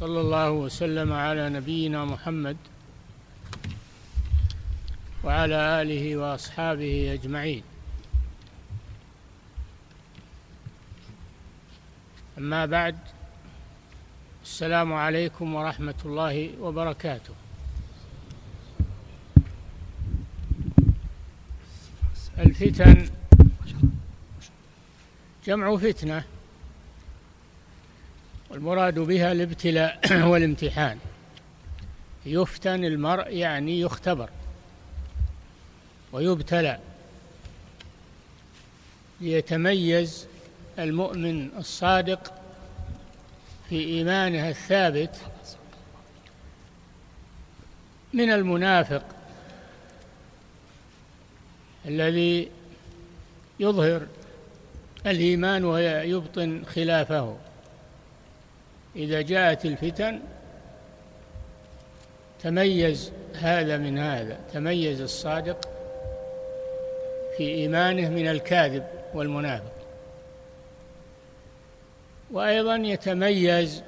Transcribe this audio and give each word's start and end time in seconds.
صلى 0.00 0.20
الله 0.20 0.50
وسلم 0.50 1.12
على 1.12 1.48
نبينا 1.50 2.04
محمد 2.04 2.56
وعلى 5.24 5.82
آله 5.82 6.16
وأصحابه 6.16 7.12
أجمعين. 7.12 7.62
أما 12.38 12.66
بعد 12.66 12.96
السلام 14.42 14.92
عليكم 14.92 15.54
ورحمة 15.54 15.94
الله 16.04 16.50
وبركاته. 16.60 17.34
الفتن 22.38 23.08
جمع 25.46 25.76
فتنة. 25.76 26.24
والمراد 28.50 28.98
بها 28.98 29.32
الابتلاء 29.32 30.00
والامتحان. 30.30 30.98
يفتن 32.26 32.84
المرء 32.84 33.28
يعني 33.28 33.80
يختبر 33.80 34.30
ويبتلى 36.12 36.78
ليتميز 39.20 40.26
المؤمن 40.78 41.48
الصادق 41.58 42.32
في 43.68 43.84
إيمانه 43.84 44.48
الثابت 44.48 45.16
من 48.12 48.30
المنافق 48.32 49.02
الذي 51.86 52.48
يظهر 53.60 54.06
الإيمان 55.06 55.64
ويبطن 55.64 56.62
خلافه. 56.64 57.36
إذا 58.96 59.20
جاءت 59.20 59.66
الفتن 59.66 60.20
تميز 62.42 63.12
هذا 63.34 63.76
من 63.76 63.98
هذا 63.98 64.40
تميز 64.52 65.00
الصادق 65.00 65.68
في 67.36 67.48
إيمانه 67.48 68.08
من 68.08 68.28
الكاذب 68.28 68.86
والمنافق. 69.14 69.72
وأيضا 72.30 72.76
يتميز 72.76 73.82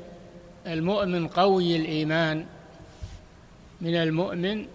المؤمن 0.66 1.28
قوي 1.28 1.76
الإيمان 1.76 2.46
من 3.80 3.94
المؤمن 3.94 4.66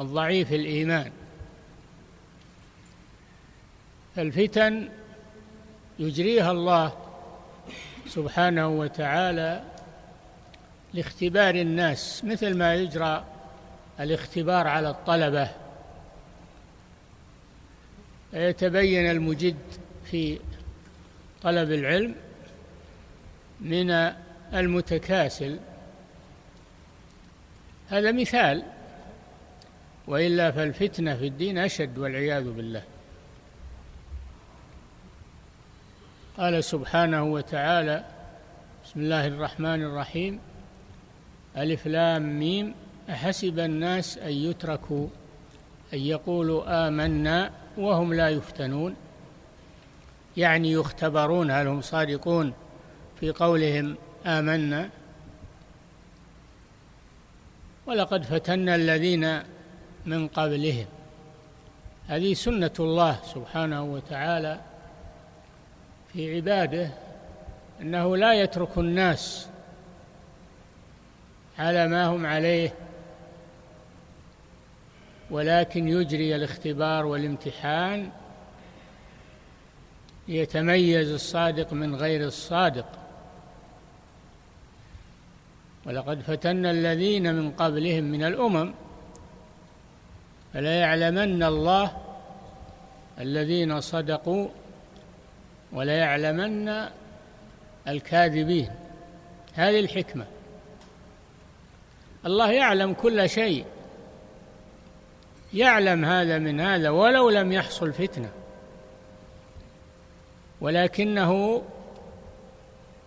الضعيف 0.00 0.52
الإيمان. 0.52 1.12
فالفتن 4.16 4.88
يجريها 5.98 6.50
الله 6.50 7.01
سبحانه 8.06 8.68
وتعالى 8.68 9.62
لاختبار 10.94 11.54
الناس 11.54 12.24
مثل 12.24 12.56
ما 12.56 12.74
يجرى 12.74 13.24
الاختبار 14.00 14.66
على 14.66 14.90
الطلبة. 14.90 15.50
يتبين 18.32 19.10
المجد 19.10 19.56
في 20.04 20.38
طلب 21.42 21.72
العلم 21.72 22.14
من 23.60 23.90
المتكاسل. 24.54 25.58
هذا 27.88 28.12
مثال 28.12 28.62
وإلا 30.06 30.50
فالفتنة 30.50 31.16
في 31.16 31.26
الدين 31.26 31.58
أشد 31.58 31.98
والعياذ 31.98 32.50
بالله. 32.50 32.82
قال 36.42 36.64
سبحانه 36.64 37.22
وتعالى 37.22 38.04
بسم 38.84 39.00
الله 39.00 39.26
الرحمن 39.26 39.82
الرحيم 39.82 40.40
ألف 41.56 41.86
لام 41.86 42.38
ميم 42.38 42.74
أحسب 43.10 43.58
الناس 43.58 44.18
أن 44.18 44.32
يتركوا 44.32 45.06
أن 45.94 45.98
يقولوا 45.98 46.88
آمنا 46.88 47.50
وهم 47.78 48.14
لا 48.14 48.28
يفتنون 48.28 48.96
يعني 50.36 50.72
يختبرون 50.72 51.50
هل 51.50 51.66
هم 51.66 51.80
صادقون 51.80 52.52
في 53.20 53.30
قولهم 53.30 53.96
آمنا 54.26 54.90
ولقد 57.86 58.22
فتنا 58.22 58.74
الذين 58.74 59.42
من 60.06 60.28
قبلهم 60.28 60.86
هذه 62.06 62.34
سنة 62.34 62.74
الله 62.80 63.18
سبحانه 63.34 63.82
وتعالى 63.82 64.71
في 66.12 66.36
عباده 66.36 66.90
أنه 67.80 68.16
لا 68.16 68.32
يترك 68.32 68.78
الناس 68.78 69.48
على 71.58 71.88
ما 71.88 72.06
هم 72.06 72.26
عليه 72.26 72.74
ولكن 75.30 75.88
يجري 75.88 76.36
الاختبار 76.36 77.06
والامتحان 77.06 78.10
ليتميز 80.28 81.10
الصادق 81.10 81.72
من 81.72 81.94
غير 81.94 82.24
الصادق. 82.26 82.86
ولقد 85.86 86.20
فتنا 86.20 86.70
الذين 86.70 87.34
من 87.34 87.50
قبلهم 87.50 88.04
من 88.04 88.24
الأمم 88.24 88.74
فلا 90.54 90.80
يعلمن 90.80 91.42
الله 91.42 91.96
الذين 93.20 93.80
صدقوا 93.80 94.48
وليعلمن 95.72 96.88
الكاذبين. 97.88 98.70
هذه 99.54 99.80
الحكمة. 99.80 100.26
الله 102.26 102.52
يعلم 102.52 102.92
كل 102.92 103.28
شيء. 103.28 103.64
يعلم 105.54 106.04
هذا 106.04 106.38
من 106.38 106.60
هذا 106.60 106.90
ولو 106.90 107.30
لم 107.30 107.52
يحصل 107.52 107.92
فتنة. 107.92 108.30
ولكنه 110.60 111.62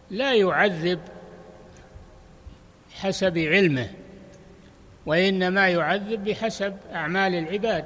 لا 0.09 0.33
يعذب 0.33 0.99
حسب 2.93 3.37
علمه 3.37 3.89
وإنما 5.05 5.69
يعذب 5.69 6.23
بحسب 6.23 6.77
أعمال 6.93 7.35
العباد. 7.35 7.85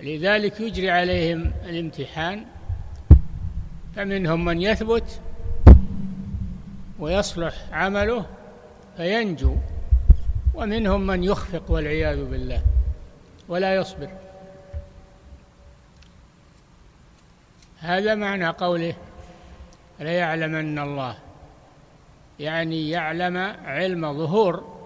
لذلك 0.00 0.60
يجري 0.60 0.90
عليهم 0.90 1.52
الامتحان 1.64 2.44
فمنهم 3.96 4.44
من 4.44 4.62
يثبت 4.62 5.20
ويصلح 6.98 7.54
عمله 7.72 8.26
فينجو 8.96 9.56
ومنهم 10.54 11.06
من 11.06 11.24
يخفق 11.24 11.70
والعياذ 11.70 12.24
بالله 12.24 12.62
ولا 13.48 13.74
يصبر. 13.74 14.08
هذا 17.80 18.14
معنى 18.14 18.48
قوله 18.48 18.94
ليعلمن 20.00 20.78
الله. 20.78 21.18
يعني 22.40 22.90
يعلم 22.90 23.36
علم 23.64 24.18
ظهور 24.18 24.78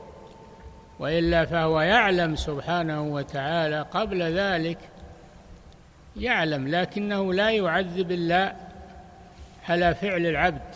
وإلا 0.98 1.44
فهو 1.44 1.80
يعلم 1.80 2.36
سبحانه 2.36 3.02
وتعالى 3.02 3.80
قبل 3.80 4.22
ذلك 4.22 4.78
يعلم 6.16 6.68
لكنه 6.68 7.34
لا 7.34 7.50
يعذب 7.50 8.12
إلا 8.12 8.54
على 9.68 9.94
فعل 9.94 10.26
العبد 10.26 10.74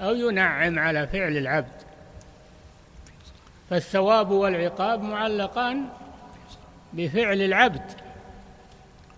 أو 0.00 0.14
ينعم 0.14 0.78
على 0.78 1.06
فعل 1.06 1.36
العبد. 1.36 1.82
فالثواب 3.70 4.30
والعقاب 4.30 5.02
معلقان 5.02 5.84
بفعل 6.92 7.42
العبد 7.42 7.90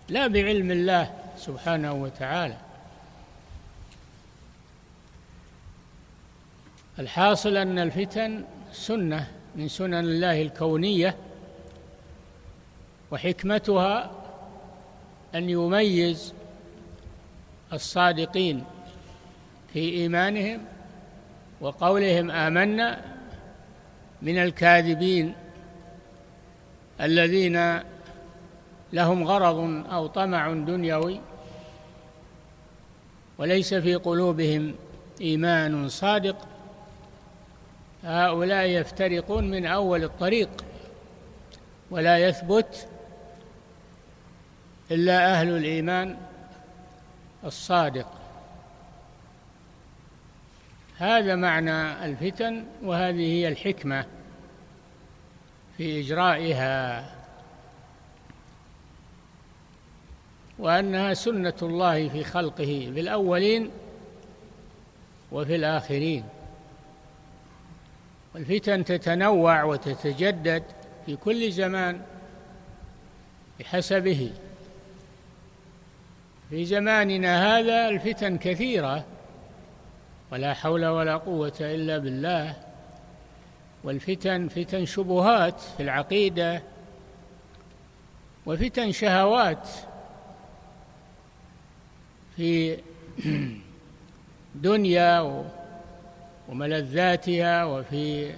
لا 0.08 0.26
بعلم 0.26 0.70
الله 0.70 1.14
سبحانه 1.38 1.92
وتعالى. 1.92 2.56
الحاصل 6.98 7.56
أن 7.56 7.78
الفتن 7.78 8.44
سنة 8.72 9.30
من 9.56 9.68
سنن 9.68 9.94
الله 9.94 10.42
الكونية 10.42 11.16
وحكمتها 13.10 14.10
أن 15.34 15.50
يميز 15.50 16.34
الصادقين 17.72 18.64
في 19.72 19.78
إيمانهم 19.78 20.64
وقولهم 21.60 22.30
آمنا 22.30 23.00
من 24.22 24.38
الكاذبين 24.38 25.34
الذين 27.00 27.80
لهم 28.92 29.24
غرض 29.24 29.84
أو 29.92 30.06
طمع 30.06 30.52
دنيوي 30.52 31.20
وليس 33.38 33.74
في 33.74 33.94
قلوبهم 33.94 34.74
إيمان 35.20 35.88
صادق 35.88 36.36
هؤلاء 38.04 38.66
يفترقون 38.66 39.50
من 39.50 39.66
أول 39.66 40.04
الطريق 40.04 40.48
ولا 41.90 42.18
يثبت 42.18 42.88
إلا 44.90 45.32
أهل 45.32 45.56
الإيمان 45.56 46.16
الصادق. 47.44 48.12
هذا 50.98 51.34
معنى 51.34 52.04
الفتن 52.04 52.64
وهذه 52.82 53.32
هي 53.32 53.48
الحكمة 53.48 54.06
في 55.76 56.00
إجرائها. 56.00 57.10
وأنها 60.58 61.14
سنة 61.14 61.54
الله 61.62 62.08
في 62.08 62.24
خلقه 62.24 62.90
في 62.94 63.00
الأولين 63.00 63.70
وفي 65.32 65.56
الآخرين. 65.56 66.24
والفتن 68.34 68.84
تتنوع 68.84 69.62
وتتجدد 69.62 70.62
في 71.06 71.16
كل 71.16 71.52
زمان 71.52 72.02
بحسبه. 73.60 74.32
في 76.50 76.64
زماننا 76.64 77.58
هذا 77.58 77.88
الفتن 77.88 78.38
كثيرة 78.38 79.04
ولا 80.32 80.54
حول 80.54 80.86
ولا 80.86 81.16
قوة 81.16 81.52
إلا 81.60 81.98
بالله. 81.98 82.56
والفتن 83.84 84.48
فتن 84.48 84.84
شبهات 84.84 85.60
في 85.60 85.82
العقيدة 85.82 86.62
وفتن 88.46 88.92
شهوات 88.92 89.68
في 92.36 92.78
دنيا 94.54 95.44
وملذاتها 96.48 97.64
وفي 97.64 98.34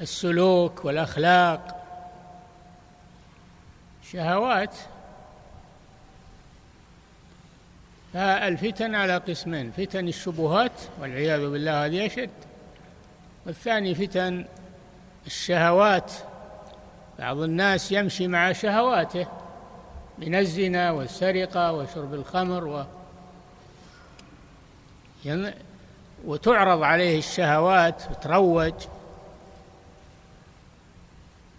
السلوك 0.00 0.84
والأخلاق. 0.84 1.82
شهوات 4.02 4.76
فالفتن 8.12 8.94
على 8.94 9.16
قسمين 9.16 9.70
فتن 9.70 10.08
الشبهات 10.08 10.72
والعياذ 11.00 11.50
بالله 11.50 11.86
هذه 11.86 12.06
أشد. 12.06 12.30
والثاني 13.46 13.94
فتن 13.94 14.44
الشهوات 15.26 16.12
بعض 17.18 17.38
الناس 17.38 17.92
يمشي 17.92 18.28
مع 18.28 18.52
شهواته 18.52 19.26
من 20.18 20.34
الزنا 20.34 20.90
والسرقة 20.90 21.72
وشرب 21.72 22.14
الخمر 22.14 22.64
و 22.64 22.84
وتعرض 26.24 26.82
عليه 26.82 27.18
الشهوات 27.18 28.02
وتروج 28.10 28.74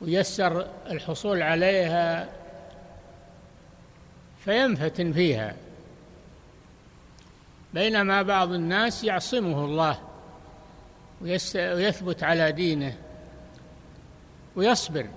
ويسر 0.02 0.68
الحصول 0.90 1.42
عليها 1.42 2.30
فينفتن 4.46 5.14
فيها. 5.14 5.56
بينما 7.74 8.22
بعض 8.22 8.52
الناس 8.52 9.04
يعصمه 9.04 9.66
الله 9.66 10.00
ويثبت 11.56 12.24
على 12.24 12.52
دينه 12.52 12.98
ويصبر 14.56 15.08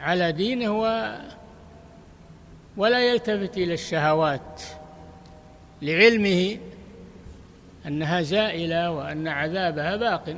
على 0.00 0.32
دينه 0.32 0.80
و 0.80 1.14
ولا 2.76 2.98
يلتفت 2.98 3.56
إلى 3.56 3.74
الشهوات 3.74 4.62
لعلمه 5.82 6.58
أنها 7.86 8.22
زائلة 8.22 8.90
وأن 8.90 9.28
عذابها 9.28 9.96
باق 9.96 10.36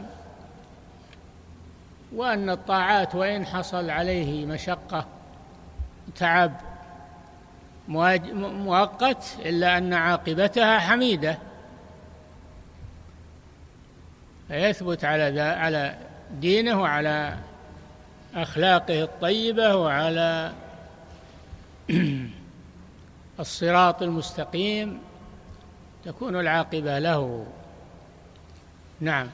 وأن 2.13 2.51
الطاعات 2.51 3.15
وإن 3.15 3.47
حصل 3.47 3.91
عليه 3.91 4.47
مشقة 4.47 5.07
تعب 6.17 6.70
مؤقت 7.91 9.25
إلا 9.45 9.79
أن 9.79 9.95
عاقبتها 9.95 10.79
حميدة. 10.79 11.39
فيثبت 14.49 15.05
على 15.05 15.41
على 15.41 15.99
دينه 16.41 16.81
وعلى 16.83 17.37
أخلاقه 18.35 19.03
الطيبة 19.03 19.77
وعلى 19.77 20.53
الصراط 23.41 24.03
المستقيم 24.03 24.99
تكون 26.05 26.41
العاقبة 26.41 26.99
له. 26.99 27.47
نعم. 29.01 29.27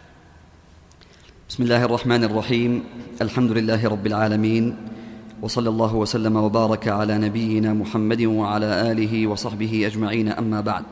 بسم 1.48 1.62
الله 1.62 1.84
الرحمن 1.84 2.24
الرحيم. 2.24 2.84
الحمد 3.20 3.50
لله 3.50 3.88
رب 3.88 4.06
العالمين. 4.06 4.95
وصلى 5.42 5.68
الله 5.68 5.94
وسلم 5.94 6.36
وبارك 6.36 6.88
على 6.88 7.18
نبينا 7.18 7.72
محمد 7.72 8.22
وعلى 8.22 8.92
آله 8.92 9.26
وصحبه 9.26 9.86
أجمعين. 9.86 10.28
أما 10.28 10.60
بعد 10.60 10.84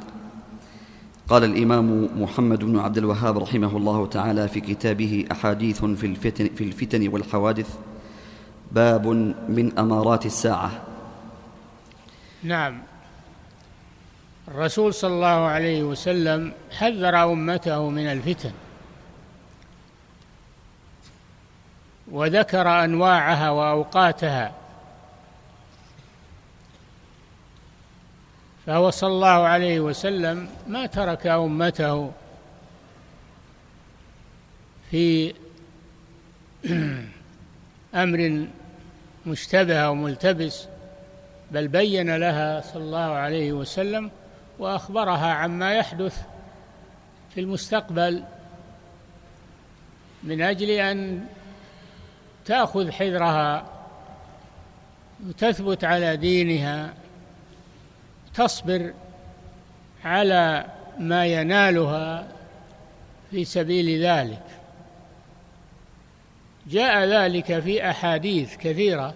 قال 1.29 1.44
الإمام 1.44 2.08
محمد 2.23 2.64
بن 2.64 2.79
عبد 2.79 2.99
الوهاب 2.99 3.38
رحمه 3.38 3.76
الله 3.76 4.06
تعالى 4.06 4.49
في 4.49 4.61
كتابه 4.61 5.25
أحاديث 5.32 5.85
في 5.85 6.06
الفتن, 6.06 6.49
في 6.56 6.64
الفتن 6.64 7.08
والحوادث 7.08 7.69
باب 8.73 9.06
من 9.49 9.79
أمارات 9.79 10.26
الساعة. 10.26 10.70
نعم. 12.43 12.79
الرسول 14.49 14.94
صلى 14.94 15.14
الله 15.14 15.26
عليه 15.26 15.82
وسلم 15.82 16.52
حذر 16.70 17.32
أمته 17.32 17.90
من 17.90 18.06
الفتن. 18.06 18.50
وذكر 22.14 22.84
أنواعها 22.84 23.50
وأوقاتها. 23.50 24.52
فهو 28.66 28.90
صلى 28.90 29.11
الله 29.11 29.28
عليه 29.28 29.81
وسلم 29.81 30.49
ما 30.66 30.87
ترك 30.87 31.26
أمته 31.26 32.12
في 34.90 35.34
أمر 37.94 38.46
مشتبه 39.26 39.76
أو 39.76 39.94
ملتبس 39.94 40.66
بل 41.50 41.69
بين 41.69 42.16
لها 42.16 42.61
صلى 42.61 42.82
الله 42.82 42.99
عليه 42.99 43.52
وسلم 43.52 44.11
وأخبرها 44.58 45.32
عما 45.32 45.75
يحدث 45.75 46.22
في 47.34 47.40
المستقبل 47.40 48.25
من 50.22 50.43
أجل 50.43 50.70
أن 50.70 51.26
تأخذ 52.46 52.91
حذرها 52.91 53.67
وتثبت 55.26 55.85
على 55.85 56.17
دينها 56.17 56.94
تصبر 58.35 58.94
على 60.05 60.67
ما 60.99 61.26
ينالها 61.26 62.29
في 63.30 63.45
سبيل 63.45 64.04
ذلك. 64.04 64.42
جاء 66.66 67.04
ذلك 67.04 67.59
في 67.61 67.90
أحاديث 67.90 68.57
كثيرة 68.57 69.14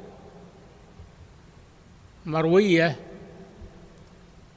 مروية 2.26 2.96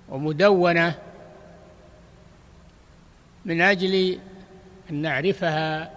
ومدونة 0.09 0.95
من 3.45 3.61
أجل 3.61 4.19
أن 4.89 4.95
نعرفها 4.95 5.91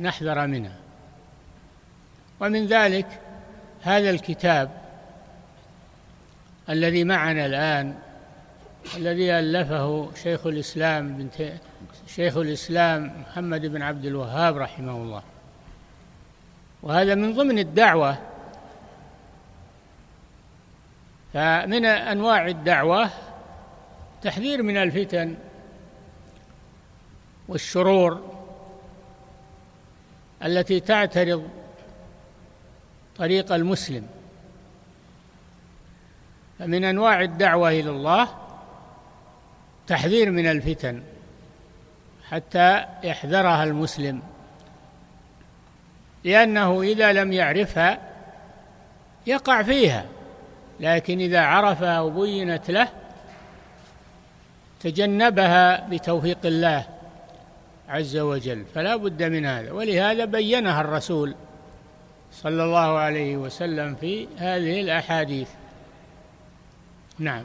نحذر 0.00 0.46
منها. 0.46 0.87
ومن 2.40 2.66
ذلك 2.66 3.20
هذا 3.82 4.10
الكتاب 4.10 4.70
الذي 6.68 7.04
معنا 7.04 7.46
الآن 7.46 7.98
الذي 8.96 9.32
ألفه 9.32 10.10
شيخ 10.22 10.46
الإسلام 10.46 11.16
بنت 11.16 11.52
شيخ 12.06 12.36
الإسلام 12.36 13.12
محمد 13.20 13.66
بن 13.66 13.82
عبد 13.82 14.04
الوهاب 14.04 14.56
رحمه 14.56 14.92
الله. 14.92 15.22
وهذا 16.82 17.14
من 17.14 17.34
ضمن 17.34 17.58
الدعوة 17.58 18.18
فمن 21.34 21.84
أنواع 21.84 22.46
الدعوة 22.46 23.10
تحذير 24.22 24.62
من 24.62 24.76
الفتن 24.76 25.34
والشرور 27.48 28.38
التي 30.44 30.80
تعترض 30.80 31.48
طريق 33.18 33.52
المسلم. 33.52 34.06
فمن 36.58 36.84
أنواع 36.84 37.20
الدعوة 37.22 37.68
إلى 37.68 37.90
الله 37.90 38.28
تحذير 39.86 40.30
من 40.30 40.46
الفتن 40.46 41.02
حتى 42.30 42.84
يحذرها 43.04 43.64
المسلم 43.64 44.22
لأنه 46.24 46.82
إذا 46.82 47.12
لم 47.12 47.32
يعرفها 47.32 47.98
يقع 49.26 49.62
فيها 49.62 50.04
لكن 50.80 51.20
إذا 51.20 51.40
عرفها 51.40 52.00
وبينت 52.00 52.70
له 52.70 52.88
تجنبها 54.80 55.88
بتوفيق 55.88 56.38
الله 56.44 56.84
عز 57.88 58.16
وجل 58.16 58.64
فلا 58.74 58.96
بد 58.96 59.22
من 59.22 59.46
هذا. 59.46 59.72
ولهذا 59.72 60.24
بينها 60.24 60.80
الرسول 60.80 61.34
صلى 62.32 62.64
الله 62.64 62.98
عليه 62.98 63.36
وسلم 63.36 63.94
في 63.94 64.28
هذه 64.36 64.80
الأحاديث. 64.80 65.48
نعم. 67.18 67.44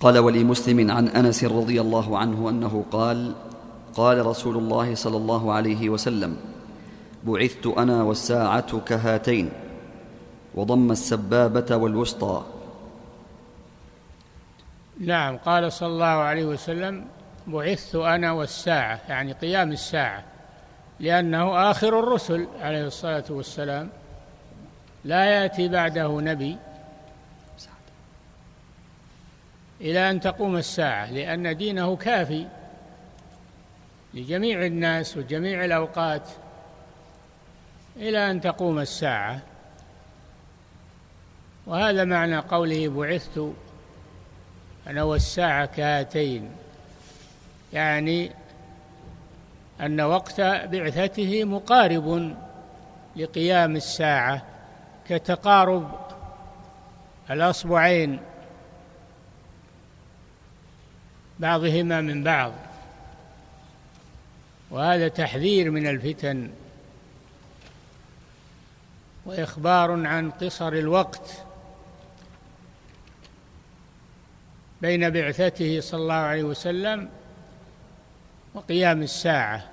قال 0.00 0.18
ولمسلم 0.18 0.90
عن 0.90 1.08
أنس 1.08 1.44
رضي 1.44 1.80
الله 1.80 2.18
عنه 2.18 2.50
أنه 2.50 2.84
قال 2.90 3.34
قال 3.94 4.26
رسول 4.26 4.56
الله 4.56 4.94
صلى 4.94 5.16
الله 5.16 5.52
عليه 5.52 5.88
وسلم 5.88 6.36
بعثت 7.24 7.66
أنا 7.66 8.02
والساعة 8.02 8.80
كهاتين 8.80 9.50
وضم 10.54 10.90
السبابة 10.90 11.76
والوسطى. 11.76 12.44
نعم. 15.00 15.36
قال 15.36 15.72
صلى 15.72 15.88
الله 15.88 16.06
عليه 16.06 16.44
وسلم 16.44 17.04
بعثت 17.46 17.94
أنا 17.94 18.32
والساعة. 18.32 19.00
يعني 19.08 19.32
قيام 19.32 19.72
الساعة. 19.72 20.24
لأنه 21.02 21.70
آخر 21.70 21.98
الرسل 21.98 22.48
عليه 22.60 22.86
الصلاة 22.86 23.24
والسلام. 23.30 23.90
لا 25.04 25.24
يأتي 25.24 25.68
بعده 25.68 26.20
نبي. 26.20 26.56
إلى 29.80 30.10
أن 30.10 30.20
تقوم 30.20 30.56
الساعة 30.56 31.10
لأن 31.10 31.56
دينه 31.56 31.96
كافي 31.96 32.46
لجميع 34.14 34.66
الناس 34.66 35.16
وجميع 35.16 35.64
الأوقات. 35.64 36.28
إلى 37.96 38.30
أن 38.30 38.40
تقوم 38.40 38.78
الساعة. 38.78 39.40
وهذا 41.66 42.04
معنى 42.04 42.38
قوله 42.38 42.88
بعثت 42.88 43.52
أنا 44.86 45.02
والساعة 45.02 45.66
كهاتين 45.66 46.50
يعني 47.72 48.30
أن 49.82 50.00
وقت 50.00 50.40
بعثته 50.40 51.44
مقارب 51.44 52.36
لقيام 53.16 53.76
الساعة 53.76 54.42
كتقارب 55.08 56.00
الأصبعين 57.30 58.20
بعضهما 61.38 62.00
من 62.00 62.24
بعض. 62.24 62.52
وهذا 64.70 65.08
تحذير 65.08 65.70
من 65.70 65.86
الفتن 65.86 66.50
وإخبار 69.26 70.06
عن 70.06 70.30
قصر 70.30 70.68
الوقت 70.68 71.44
بين 74.82 75.10
بعثته 75.10 75.80
صلى 75.80 76.00
الله 76.00 76.14
عليه 76.14 76.42
وسلم 76.42 77.08
وقيام 78.54 79.02
الساعة. 79.02 79.71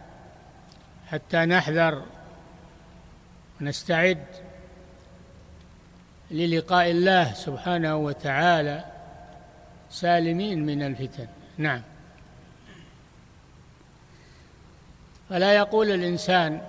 حتى 1.11 1.37
نحذر 1.37 2.03
ونستعد 3.61 4.25
للقاء 6.31 6.91
الله 6.91 7.33
سبحانه 7.33 7.95
وتعالى 7.95 8.85
سالمين 9.89 10.65
من 10.65 10.83
الفتن. 10.83 11.27
نعم. 11.57 11.81
فلا 15.29 15.53
يقول 15.53 15.91
الإنسان 15.91 16.61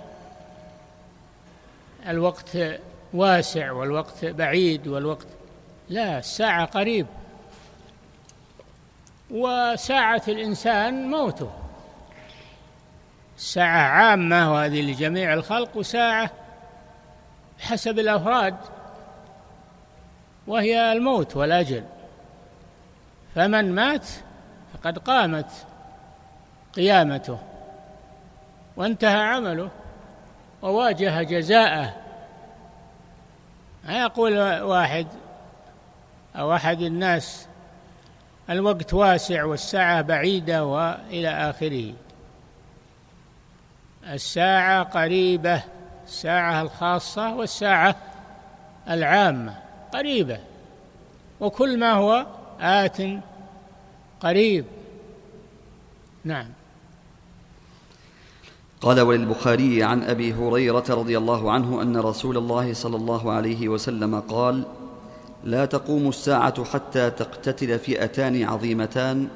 الوقت 2.07 2.57
واسع 3.13 3.71
والوقت 3.71 4.25
بعيد 4.25 4.87
والوقت 4.87 5.27
لا 5.89 6.19
الساعة 6.19 6.65
قريب. 6.65 7.07
وساعة 9.31 10.23
الإنسان 10.27 11.09
موته. 11.09 11.60
ساعة 13.41 13.81
عامة 13.81 14.53
وهذه 14.53 14.81
لجميع 14.81 15.33
الخلق 15.33 15.77
وساعة 15.77 16.31
حسب 17.59 17.99
الأفراد 17.99 18.55
وهي 20.47 20.91
الموت 20.91 21.35
والأجل. 21.35 21.83
فمن 23.35 23.75
مات 23.75 24.07
فقد 24.73 24.97
قامت 24.97 25.51
قيامته 26.73 27.39
وانتهى 28.75 29.21
عمله 29.21 29.69
وواجه 30.61 31.23
جزاءه. 31.23 31.93
ما 33.83 34.01
يقول 34.01 34.61
واحد 34.61 35.07
أو 36.35 36.55
أحد 36.55 36.81
الناس 36.81 37.47
الوقت 38.49 38.93
واسع 38.93 39.43
والساعة 39.43 40.01
بعيدة 40.01 40.65
وإلى 40.65 41.29
آخره. 41.29 41.93
الساعة 44.09 44.83
قريبة 44.83 45.63
الساعة 46.07 46.61
الخاصة 46.61 47.35
والساعة 47.35 47.95
العامة 48.89 49.55
قريبة. 49.93 50.39
وكل 51.39 51.79
ما 51.79 51.91
هو 51.91 52.25
آت 52.59 52.97
قريب. 54.21 54.65
نعم. 56.23 56.47
قال 58.81 59.01
وللبخاري 59.01 59.83
عن 59.83 60.03
أبي 60.03 60.33
هريرة 60.33 60.83
رضي 60.89 61.17
الله 61.17 61.51
عنه 61.51 61.81
أن 61.81 61.97
رسول 61.97 62.37
الله 62.37 62.73
صلى 62.73 62.95
الله 62.95 63.31
عليه 63.31 63.69
وسلم 63.69 64.19
قال 64.19 64.63
لا 65.43 65.65
تقوم 65.65 66.09
الساعة 66.09 66.63
حتى 66.63 67.09
تقتتل 67.09 67.79
فئتان 67.79 68.43
عظيمتان 68.43 69.27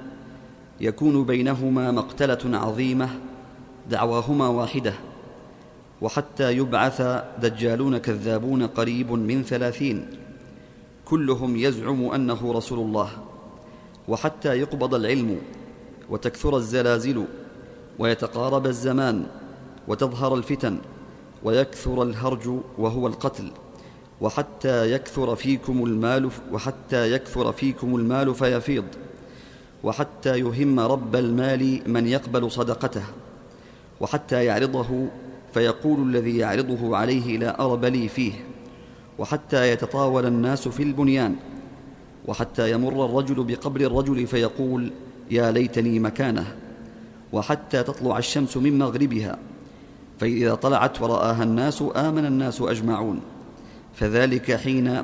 يكون 0.81 1.24
بينهما 1.24 1.91
مقتلة 1.91 2.57
عظيمة 2.57 3.10
دعواهما 3.89 4.48
واحدة 4.48 4.94
وحتى 6.01 6.58
يبعث 6.58 7.01
دجالون 7.42 7.98
كذابون 7.98 8.68
قريب 8.68 9.12
من 9.12 9.44
ثلاثين 9.44 10.08
كلهم 11.06 11.56
يزعم 11.56 12.06
أنه 12.06 12.54
رسول 12.54 12.80
الله 12.80 13.10
وحتى 14.08 14.60
يقبض 14.60 14.96
العلم 14.96 15.38
وتكثر 16.10 16.58
الزلازل 16.58 17.25
ويتقارب 18.00 18.65
الزمان 18.65 19.25
وتظهر 19.88 20.36
الفتن 20.36 20.77
ويكثر 21.44 22.04
الهرج 22.04 22.50
وهو 22.77 23.08
القتل 23.08 23.51
وحتى 24.22 24.92
يكثر 24.92 25.36
فيكم 25.36 25.84
المال 25.84 26.30
وحتى 26.51 27.12
يكثر 27.12 27.51
فيكم 27.51 27.96
المال 27.96 28.36
فيفيض 28.36 28.86
وحتى 29.84 30.39
يهم 30.39 30.80
رب 30.80 31.15
المال 31.15 31.82
من 31.88 32.08
يقبل 32.08 32.51
صدقته. 32.51 33.04
وحتى 34.00 34.46
يعرضه 34.46 35.08
فيقول 35.54 36.10
الذي 36.10 36.38
يعرضه 36.38 36.98
عليه 36.98 37.38
لا 37.38 37.66
أرب 37.66 37.86
لي 37.86 38.08
فيه. 38.08 38.34
وحتى 39.20 39.72
يتطاول 39.72 40.25
الناس 40.25 40.68
في 40.68 40.84
البنيان. 40.84 41.36
وحتى 42.28 42.72
يمر 42.72 43.06
الرجل 43.06 43.44
بقبر 43.44 43.82
الرجل 43.82 44.28
فيقول 44.28 44.92
يا 45.32 45.52
ليتني 45.52 46.00
مكانه. 46.00 46.56
وحتى 47.34 47.84
تطلع 47.84 48.18
الشمس 48.18 48.58
من 48.58 48.80
مغربها. 48.80 49.38
فإذا 50.20 50.56
طلعت 50.56 51.02
ورآها 51.02 51.44
الناس 51.44 51.84
آمن 51.96 52.25
الناس 52.25 52.62
أجمعون. 52.62 53.20
فذلك 53.94 54.56
حين 54.56 55.04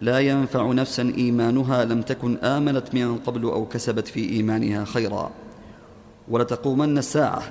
لا 0.00 0.18
ينفع 0.18 0.72
نفسا 0.72 1.12
إيمانها 1.18 1.84
لم 1.84 2.02
تكن 2.02 2.36
آمنت 2.36 2.94
من 2.94 3.16
قبل 3.16 3.44
أو 3.44 3.66
كسبت 3.66 4.08
في 4.08 4.30
إيمانها 4.30 4.84
خيرا. 4.84 5.30
ولتقومن 6.28 6.98
الساعة. 6.98 7.42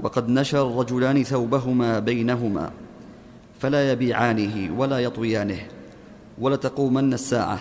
وقد 0.00 0.28
نشر 0.28 0.66
الرجلان 0.66 1.22
ثوبهما 1.22 1.98
بينهما 1.98 2.70
فلا 3.60 3.92
يبيعانه 3.92 4.78
ولا 4.78 4.98
يطويانه 4.98 5.60
ولتقومن 6.38 7.12
الساعة. 7.12 7.58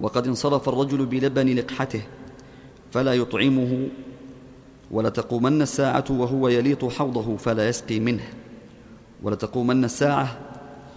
وقد 0.00 0.26
انصرف 0.26 0.68
الرجل 0.68 1.06
بلبن 1.06 1.54
لقحته 1.54 2.02
فلا 2.92 3.14
يطعمه 3.14 3.88
ولتقومن 4.90 5.62
الساعة 5.62 6.04
وهو 6.10 6.48
يليط 6.48 6.84
حوضه 6.84 7.36
فلا 7.36 7.68
يسقي 7.68 8.00
منه 8.00 8.22
ولتقومن 9.22 9.84
الساعة 9.84 10.38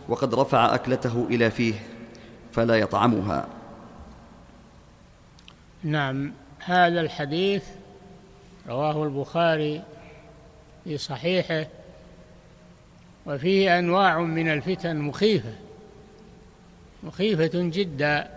وقد 0.10 0.36
رفع 0.36 0.76
أكلته 0.76 1.28
إلى 1.30 1.52
فيه 1.52 1.74
فلا 2.52 2.76
يطعمها. 2.76 3.48
نعم 5.84 6.34
هذا 6.60 7.02
الحديث 7.02 7.64
رواه 8.70 9.04
البخاري 9.04 9.82
في 10.84 10.98
صحيحه 10.98 11.66
وفيه 13.26 13.80
أنواع 13.80 14.20
من 14.20 14.52
الفتن 14.52 14.96
مخيفة 14.96 15.54
مخيفة 17.04 17.52
جدا. 17.54 18.30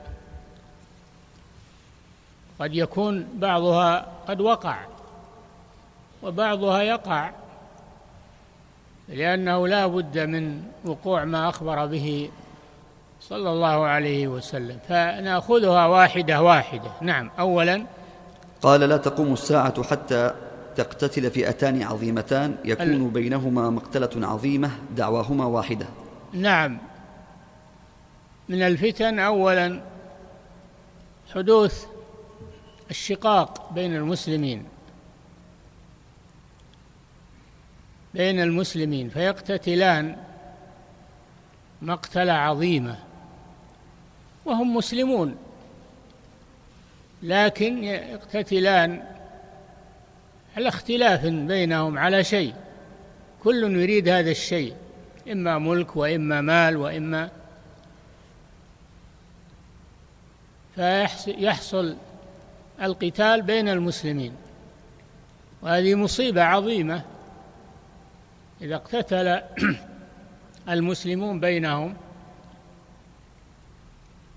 قد 2.60 2.74
يكون 2.74 3.28
بعضها 3.34 4.06
قد 4.28 4.40
وقع 4.40 4.78
وبعضها 6.22 6.82
يقع 6.82 7.30
لأنه 9.08 9.68
لا 9.68 9.86
بد 9.86 10.18
من 10.18 10.62
وقوع 10.84 11.24
ما 11.24 11.48
أخبر 11.48 11.86
به 11.86 12.30
صلى 13.20 13.50
الله 13.50 13.86
عليه 13.86 14.28
وسلم. 14.28 14.78
فنأخذها 14.88 15.86
واحدة 15.86 16.42
واحدة. 16.42 16.90
نعم 17.00 17.30
أولا 17.38 17.86
قال 18.62 18.80
لا 18.80 18.96
تقوم 18.96 19.32
الساعة 19.32 19.82
حتى 19.82 20.34
تقتتل 20.76 21.30
فئتان 21.30 21.82
عظيمتان 21.82 22.56
يكون. 22.64 23.10
بينهما 23.10 23.70
مقتلة 23.70 24.26
عظيمة 24.26 24.70
دعواهما 24.96 25.44
واحدة. 25.44 25.86
نعم. 26.32 26.78
من 28.48 28.62
الفتن 28.62 29.18
أولا 29.18 29.82
حدوث 31.34 31.86
الشقاق 32.90 33.72
بين 33.72 33.96
المسلمين. 33.96 34.64
بين 38.14 38.40
المسلمين 38.40 39.08
فيقتتلان 39.08 40.16
مقتلة 41.82 42.32
عظيمة 42.32 42.98
وهم 44.44 44.76
مسلمون. 44.76 45.36
لكن 47.22 47.84
يقتتلان 47.84 49.13
على 50.56 50.68
اختلاف 50.68 51.26
بينهم 51.26 51.98
على 51.98 52.24
شيء. 52.24 52.54
كل 53.44 53.76
يريد 53.76 54.08
هذا 54.08 54.30
الشيء 54.30 54.74
إما 55.32 55.58
ملك 55.58 55.96
وإما 55.96 56.40
مال 56.40 56.76
وإما 56.76 57.30
فيحصل 60.74 61.96
القتال 62.82 63.42
بين 63.42 63.68
المسلمين. 63.68 64.32
وهذه 65.62 65.94
مصيبة 65.94 66.42
عظيمة. 66.42 67.02
إذا 68.62 68.74
اقتتل 68.74 69.40
المسلمون 70.68 71.40
بينهم 71.40 71.96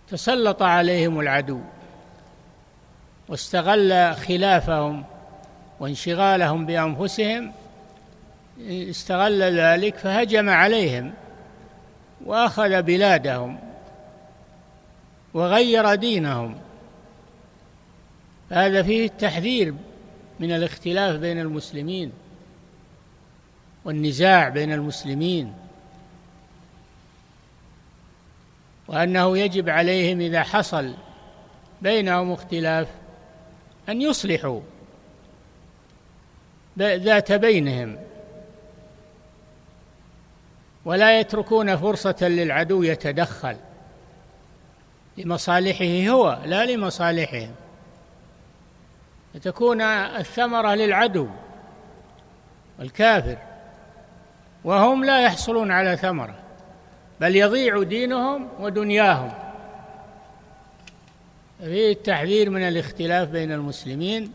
تسلط 0.09 0.61
عليهم 0.61 1.19
العدو 1.19 1.61
واستغل 3.27 4.15
خلافهم 4.15 5.03
وانشغالهم 5.79 6.65
بأنفسهم 6.65 7.51
استغل 8.69 9.43
ذلك 9.43 9.97
فهجم 9.97 10.49
عليهم 10.49 11.13
وأخذ 12.25 12.81
بلادهم 12.81 13.59
وغير 15.33 15.95
دينهم. 15.95 16.57
هذا 18.49 18.83
فيه 18.83 19.05
التحذير 19.05 19.73
من 20.39 20.51
الاختلاف 20.51 21.15
بين 21.15 21.39
المسلمين 21.39 22.11
والنزاع 23.85 24.49
بين 24.49 24.73
المسلمين 24.73 25.53
وأنه 28.87 29.37
يجب 29.37 29.69
عليهم 29.69 30.21
إذا 30.21 30.43
حصل 30.43 30.93
بينهم 31.81 32.31
اختلاف 32.31 32.87
أن 33.89 34.01
يصلحوا 34.01 34.61
ذات 36.77 37.31
بينهم. 37.31 37.97
ولا 40.85 41.19
يتركون 41.19 41.77
فرصة 41.77 42.17
للعدو 42.21 42.83
يتدخل. 42.83 43.57
لمصالحه 45.17 46.09
هو 46.11 46.39
لا 46.45 46.65
لمصالحهم 46.65 47.51
فتكون 49.33 49.81
الثمرة 49.81 50.75
للعدو 50.75 51.27
الكافر 52.79 53.37
وهم 54.63 55.05
لا 55.05 55.23
يحصلون 55.23 55.71
على 55.71 55.97
ثمرة 55.97 56.35
بل 57.21 57.35
يضيع 57.35 57.83
دينهم 57.83 58.49
ودنياهم. 58.59 59.31
فيه 61.59 61.91
التحذير 61.91 62.49
من 62.49 62.61
الاختلاف 62.61 63.29
بين 63.29 63.51
المسلمين. 63.51 64.33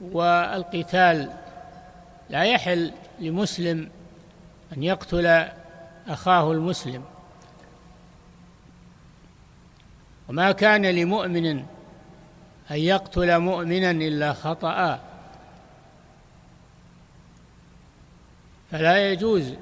والقتال 0.00 1.32
لا 2.30 2.44
يحل 2.44 2.92
لمسلم 3.20 3.90
أن 4.76 4.82
يقتل 4.82 5.48
أخاه 6.08 6.52
المسلم. 6.52 7.04
وما 10.28 10.52
كان 10.52 10.86
لمؤمن 10.86 11.46
أن 12.70 12.76
يقتل 12.76 13.38
مؤمنا 13.38 13.90
إلا 13.90 14.32
خطأ. 14.32 15.00
فلا 18.70 19.12
يجوز 19.12 19.54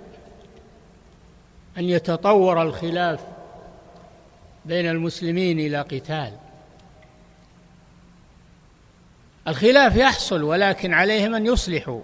أن 1.78 1.84
يتطور 1.84 2.62
الخلاف 2.62 3.20
بين 4.64 4.86
المسلمين 4.90 5.60
إلى 5.60 5.80
قتال. 5.80 6.41
الخلاف 9.48 9.96
يحصل 9.96 10.42
ولكن 10.42 10.94
عليهم 10.94 11.34
ان 11.34 11.46
يصلحوا 11.46 12.00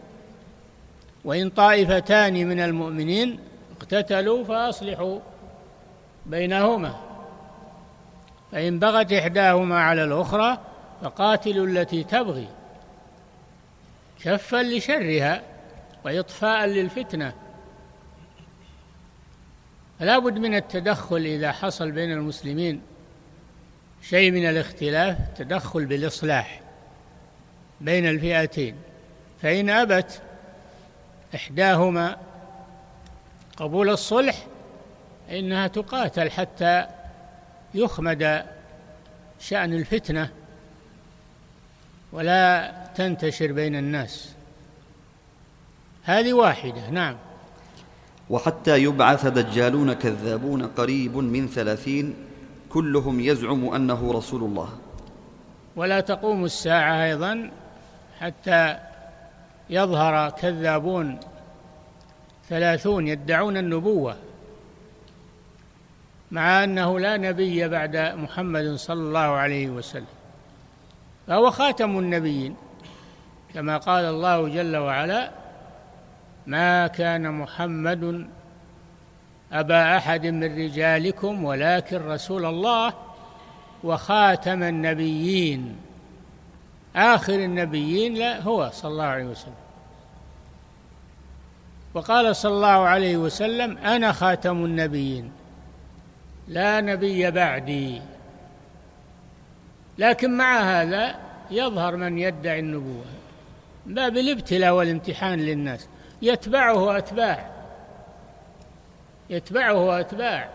وإن 1.24 1.50
طائفتان 1.50 2.48
من 2.48 2.60
المؤمنين 2.60 3.40
اقتتلوا 3.76 4.44
فأصلحوا 4.44 5.18
بينهما. 6.26 7.00
فإن 8.52 8.78
بغت 8.78 9.12
إحداهما 9.12 9.80
على 9.80 10.04
الأخرى 10.04 10.58
فقاتلوا 11.02 11.66
التي 11.66 12.04
تبغي 12.04 12.48
كفا 14.24 14.62
لشرها 14.62 15.42
وإطفاء 16.04 16.66
للفتنة. 16.66 17.34
فلا 20.00 20.18
بد 20.18 20.38
من 20.38 20.54
التدخل 20.54 21.16
إذا 21.16 21.52
حصل 21.52 21.90
بين 21.90 22.12
المسلمين 22.12 22.82
شيء 24.02 24.30
من 24.30 24.48
الاختلاف 24.48 25.16
تدخل 25.36 25.86
بالإصلاح. 25.86 26.67
بين 27.80 28.06
الفئتين 28.06 28.76
فإن 29.42 29.70
أبت 29.70 30.22
إحداهما 31.34 32.16
قبول 33.56 33.88
الصلح 33.88 34.46
إنها 35.30 35.66
تقاتل 35.66 36.30
حتى 36.30 36.86
يخمد 37.74 38.44
شأن 39.40 39.72
الفتنة 39.72 40.30
ولا 42.12 42.74
تنتشر 42.94 43.52
بين 43.52 43.76
الناس. 43.76 44.32
هذه 46.02 46.32
واحدة 46.32 46.90
نعم. 46.90 47.16
وحتى 48.30 48.82
يبعث 48.82 49.26
دجالون 49.26 49.92
كذابون 49.92 50.66
قريب 50.66 51.16
من 51.16 51.48
ثلاثين 51.48 52.14
كلهم 52.70 53.20
يزعم 53.20 53.74
أنه 53.74 54.12
رسول 54.12 54.42
الله. 54.42 54.68
ولا 55.76 56.00
تقوم 56.00 56.44
الساعة 56.44 57.04
أيضا 57.04 57.50
حتى 58.20 58.78
يظهر 59.70 60.30
كذابون 60.30 61.20
ثلاثون 62.48 63.08
يدعون 63.08 63.56
النبوة 63.56 64.16
مع 66.30 66.64
أنه 66.64 67.00
لا 67.00 67.16
نبي 67.16 67.68
بعد 67.68 67.96
محمد 67.96 68.74
صلى 68.74 69.00
الله 69.00 69.18
عليه 69.20 69.68
وسلم 69.68 70.06
فهو 71.26 71.50
خاتم 71.50 71.98
النبيين. 71.98 72.56
كما 73.54 73.76
قال 73.76 74.04
الله 74.04 74.48
جل 74.48 74.76
وعلا 74.76 75.30
ما 76.46 76.86
كان 76.86 77.32
محمد 77.32 78.28
أبا 79.52 79.96
أحد 79.96 80.26
من 80.26 80.64
رجالكم 80.64 81.44
ولكن 81.44 81.96
رسول 81.96 82.44
الله 82.44 82.92
وخاتم 83.84 84.62
النبيين. 84.62 85.87
آخر 86.98 87.34
النبيين 87.34 88.14
لا 88.14 88.40
هو 88.42 88.70
صلى 88.72 88.90
الله 88.90 89.04
عليه 89.04 89.24
وسلم. 89.24 89.54
وقال 91.94 92.36
صلى 92.36 92.52
الله 92.52 92.68
عليه 92.68 93.16
وسلم 93.16 93.78
أنا 93.78 94.12
خاتم 94.12 94.64
النبيين 94.64 95.32
لا 96.48 96.80
نبي 96.80 97.30
بعدي. 97.30 98.02
لكن 99.98 100.36
مع 100.36 100.60
هذا 100.60 101.14
يظهر 101.50 101.96
من 101.96 102.18
يدعي 102.18 102.58
النبوة. 102.58 103.04
باب 103.86 104.16
الابتلاء 104.16 104.74
والامتحان 104.74 105.38
للناس. 105.38 105.88
يتبعه 106.22 106.98
أتباع. 106.98 107.50
يتبعه 109.30 110.00
أتباع. 110.00 110.48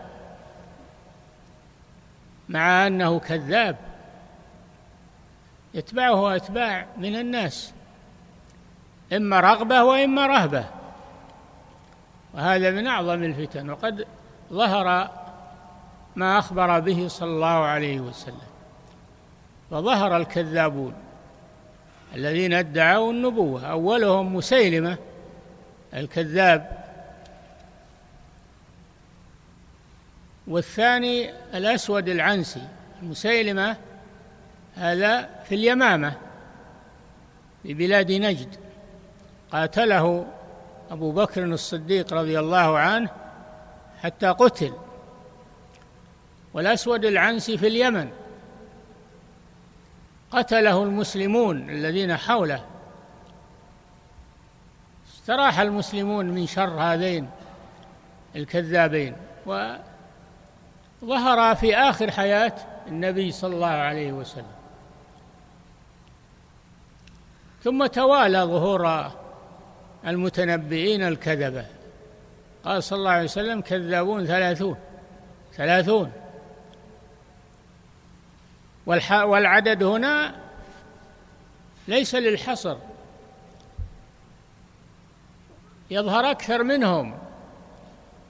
مع 2.48 2.86
أنه 2.86 3.18
كذاب. 3.18 3.76
يتبعه 5.74 6.36
أتباع 6.36 6.86
من 6.96 7.16
الناس 7.16 7.72
إما 9.12 9.40
رغبة 9.40 9.84
وإما 9.84 10.26
رهبة. 10.26 10.64
وهذا 12.34 12.70
من 12.70 12.86
أعظم 12.86 13.22
الفتن 13.22 13.70
وقد 13.70 14.06
ظهر 14.52 15.10
ما 16.16 16.38
أخبر 16.38 16.80
به 16.80 17.08
صلى 17.08 17.30
الله 17.30 17.46
عليه 17.46 18.00
وسلم 18.00 18.54
وظهر 19.70 20.16
الكذابون 20.16 20.94
الذين 22.14 22.52
ادعوا 22.52 23.12
النبوة 23.12 23.70
أولهم 23.70 24.36
مسيلمة 24.36 24.98
الكذاب. 25.94 26.84
والثاني 30.46 31.30
الأسود 31.54 32.08
العنسي 32.08 32.68
المسيلمة 33.02 33.76
هذا 34.76 35.28
في 35.44 35.54
اليمامة 35.54 36.12
في 37.62 37.74
بلاد 37.74 38.12
نجد. 38.12 38.56
قاتله 39.52 40.26
أبو 40.90 41.12
بكر 41.12 41.44
الصديق 41.44 42.14
رضي 42.14 42.38
الله 42.38 42.78
عنه 42.78 43.10
حتى 44.02 44.26
قتل. 44.26 44.72
والأسود 46.54 47.04
العنسي 47.04 47.58
في 47.58 47.66
اليمن. 47.66 48.10
قتله 50.30 50.82
المسلمون 50.82 51.70
الذين 51.70 52.16
حوله. 52.16 52.64
استراح 55.14 55.60
المسلمون 55.60 56.26
من 56.26 56.46
شر 56.46 56.80
هذين 56.80 57.30
الكذابين 58.36 59.16
وظهر 61.02 61.54
في 61.54 61.76
آخر 61.76 62.10
حياة 62.10 62.52
النبي 62.88 63.32
صلى 63.32 63.54
الله 63.54 63.66
عليه 63.66 64.12
وسلم. 64.12 64.53
ثم 67.64 67.86
توالى 67.86 68.38
ظهور 68.38 69.12
المتنبئين 70.06 71.02
الكذبة. 71.02 71.66
قال 72.64 72.82
صلى 72.82 72.98
الله 72.98 73.10
عليه 73.10 73.24
وسلم 73.24 73.60
كذابون 73.60 74.26
ثلاثون 74.26 74.76
ثلاثون. 75.56 76.12
والعدد 78.86 79.82
هنا 79.82 80.34
ليس 81.88 82.14
للحصر. 82.14 82.76
يظهر 85.90 86.30
أكثر 86.30 86.62
منهم 86.62 87.18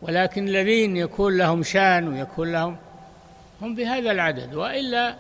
ولكن 0.03 0.49
الذين 0.49 0.97
يكون 0.97 1.39
لهم 1.39 1.63
شأن 1.63 2.09
ويكون 2.09 2.53
لهم 2.53 2.77
هم 3.63 3.75
بهذا 3.75 4.11
العدد 4.11 4.55
وإلا 4.55 5.17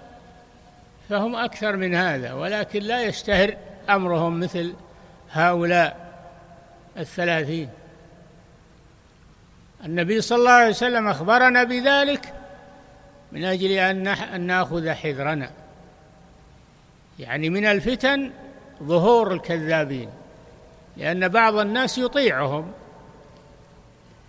فهم 1.08 1.36
أكثر 1.36 1.76
من 1.76 1.94
هذا 1.94 2.32
ولكن 2.32 2.82
لا 2.82 3.02
يشتهر 3.02 3.56
أمرهم 3.90 4.40
مثل 4.40 4.74
هؤلاء 5.30 6.14
الثلاثين. 6.96 7.68
النبي 9.84 10.20
صلى 10.20 10.38
الله 10.38 10.50
عليه 10.50 10.70
وسلم 10.70 11.08
أخبرنا 11.08 11.64
بذلك 11.64 12.34
من 13.32 13.44
أجل 13.44 13.70
أن 14.34 14.46
نأخذ 14.46 14.90
حذرنا. 14.90 15.50
يعني 17.18 17.50
من 17.50 17.64
الفتن 17.64 18.30
ظهور 18.82 19.32
الكذابين 19.32 20.10
لأن 20.96 21.28
بعض 21.28 21.54
الناس 21.54 21.98
يطيعهم 21.98 22.72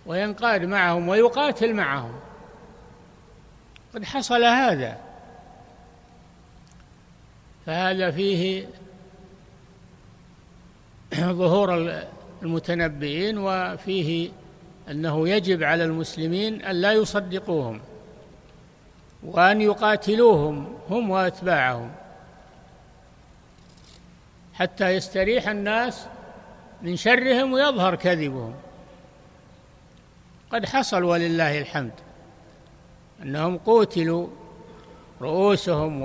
وينقاد 0.06 0.62
معهم 0.62 1.08
ويقاتل 1.08 1.74
معهم. 1.74 2.12
قد 3.94 4.04
حصل 4.04 4.44
هذا. 4.44 4.98
فهذا 7.66 8.10
فيه 8.10 8.66
ظهور 11.40 12.00
المتنبئين 12.42 13.38
وفيه 13.38 14.30
أنه 14.90 15.28
يجب 15.28 15.62
على 15.62 15.84
المسلمين 15.84 16.62
أن 16.62 16.76
لا 16.76 16.92
يصدقوهم 16.92 17.80
وأن 19.22 19.60
يقاتلوهم 19.60 20.74
هم 20.90 21.10
وأتباعهم 21.10 21.92
حتى 24.54 24.90
يستريح 24.90 25.48
الناس 25.48 26.06
من 26.82 26.96
شرهم 26.96 27.52
ويظهر 27.52 27.94
كذبهم. 27.94 28.54
قد 30.52 30.66
حصل 30.66 31.02
ولله 31.02 31.58
الحمد 31.58 31.92
أنهم 33.22 33.58
قوتلوا 33.58 34.26
رؤوسهم 35.20 36.02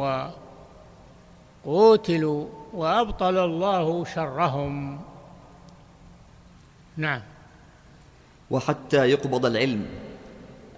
وقوتلوا 1.66 2.61
وأبطل 2.74 3.38
الله 3.38 4.06
شرهم. 4.06 5.02
نعم. 6.98 7.22
وحتى 8.52 9.10
يقبض 9.10 9.46
العلم. 9.46 9.86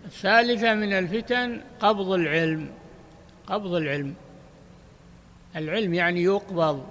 الثالثه 0.05 0.73
من 0.73 0.93
الفتن 0.93 1.61
قبض 1.79 2.09
العلم. 2.11 2.69
قبض 3.47 3.73
العلم. 3.73 4.13
العلم 5.55 5.93
يعني 5.93 6.23
يقبض 6.23 6.83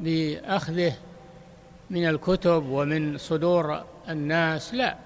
بأخذه 0.00 0.92
من 1.90 2.08
الكتب 2.08 2.66
ومن 2.68 3.18
صدور 3.18 3.84
الناس. 4.08 4.74
لا. 4.74 4.96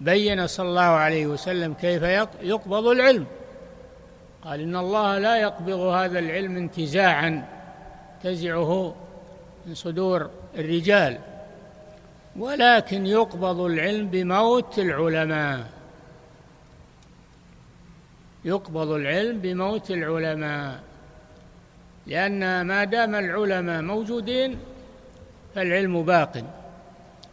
بين 0.00 0.46
صلى 0.46 0.68
الله 0.68 0.80
عليه 0.80 1.26
وسلم 1.26 1.74
كيف 1.74 2.02
يقبض 2.42 2.86
العلم. 2.86 3.26
قال 4.44 4.60
إن 4.60 4.76
الله 4.76 5.18
لا 5.18 5.36
يقبض 5.36 5.80
هذا 5.80 6.18
العلم 6.18 6.56
انتزاعا. 6.56 7.61
تزعه 8.22 8.94
من 9.66 9.74
صدور 9.74 10.30
الرجال 10.54 11.18
ولكن 12.36 13.06
يقبض 13.06 13.60
العلم 13.60 14.06
بموت 14.08 14.78
العلماء. 14.78 15.70
يقبض 18.44 18.90
العلم 18.90 19.38
بموت 19.38 19.90
العلماء. 19.90 20.80
لأن 22.06 22.62
ما 22.62 22.84
دام 22.84 23.14
العلماء 23.14 23.82
موجودين 23.82 24.58
فالعلم 25.54 26.02
باق 26.02 26.44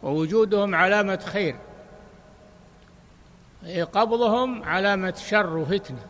ووجودهم 0.04 0.76
علامة 0.76 1.20
خير 1.26 1.56
قبضهم 3.94 4.64
علامة 4.64 5.14
شر 5.14 5.58
وفتنة. 5.58 6.06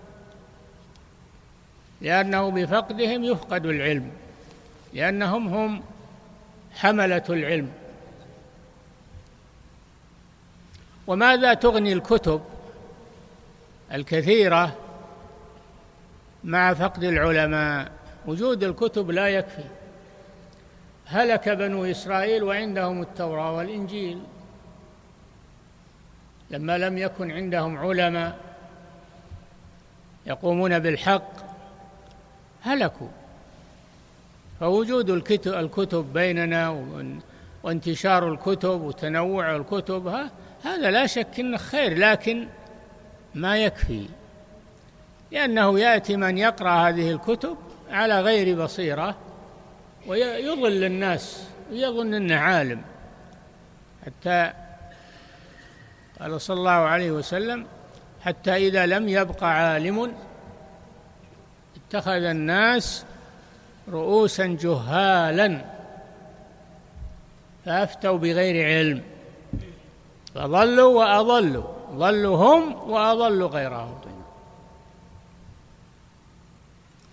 لأنه 2.01 2.51
بفقدهم 2.51 3.23
يفقد 3.23 3.65
العلم. 3.65 4.11
لأنهم 4.93 5.47
هم 5.47 5.83
حملة 6.73 7.23
العلم. 7.29 7.71
وماذا 11.07 11.53
تغني 11.53 11.93
الكتب 11.93 12.41
الكثيرة 13.93 14.75
مع 16.43 16.73
فقد 16.73 17.03
العلماء؟ 17.03 17.91
وجود 18.25 18.63
الكتب 18.63 19.11
لا 19.11 19.27
يكفي. 19.27 19.63
هلك 21.05 21.49
بنو 21.49 21.85
إسرائيل 21.85 22.43
وعندهم 22.43 23.01
التوراة 23.01 23.51
والإنجيل. 23.51 24.21
لما 26.49 26.77
لم 26.77 26.97
يكن 26.97 27.31
عندهم 27.31 27.77
علماء 27.77 28.37
يقومون 30.25 30.79
بالحق 30.79 31.31
هلكوا. 32.63 33.07
فوجود 34.59 35.09
الكتب 35.47 36.13
بيننا 36.13 36.85
وانتشار 37.63 38.33
الكتب 38.33 38.81
وتنوع 38.81 39.55
الكتب 39.55 40.29
هذا 40.63 40.91
لا 40.91 41.05
شك 41.05 41.39
إنه 41.39 41.57
خير 41.57 41.97
لكن 41.97 42.47
ما 43.35 43.57
يكفي. 43.57 44.05
لأنه 45.31 45.79
يأتي 45.79 46.17
من 46.17 46.37
يقرأ 46.37 46.71
هذه 46.71 47.11
الكتب 47.11 47.57
على 47.91 48.21
غير 48.21 48.63
بصيرة 48.63 49.15
ويضل 50.07 50.83
الناس 50.83 51.43
ويظن 51.71 52.13
إنه 52.13 52.35
عالم. 52.35 52.81
حتى 54.05 54.53
قال 56.19 56.41
صلى 56.41 56.57
الله 56.57 56.71
عليه 56.71 57.11
وسلم 57.11 57.65
حتى 58.21 58.55
إذا 58.55 58.85
لم 58.85 59.09
يبق 59.09 59.43
عالم 59.43 60.13
اتخذ 61.75 62.11
الناس 62.11 63.05
رؤوسا 63.91 64.45
جهالا. 64.45 65.61
فأفتوا 67.65 68.17
بغير 68.17 68.67
علم. 68.67 69.01
فضلوا 70.35 70.99
وأضلوا. 70.99 71.63
ضلوا 71.93 72.37
هم 72.37 72.89
وأضلوا 72.89 73.49
غيرهم. 73.49 73.99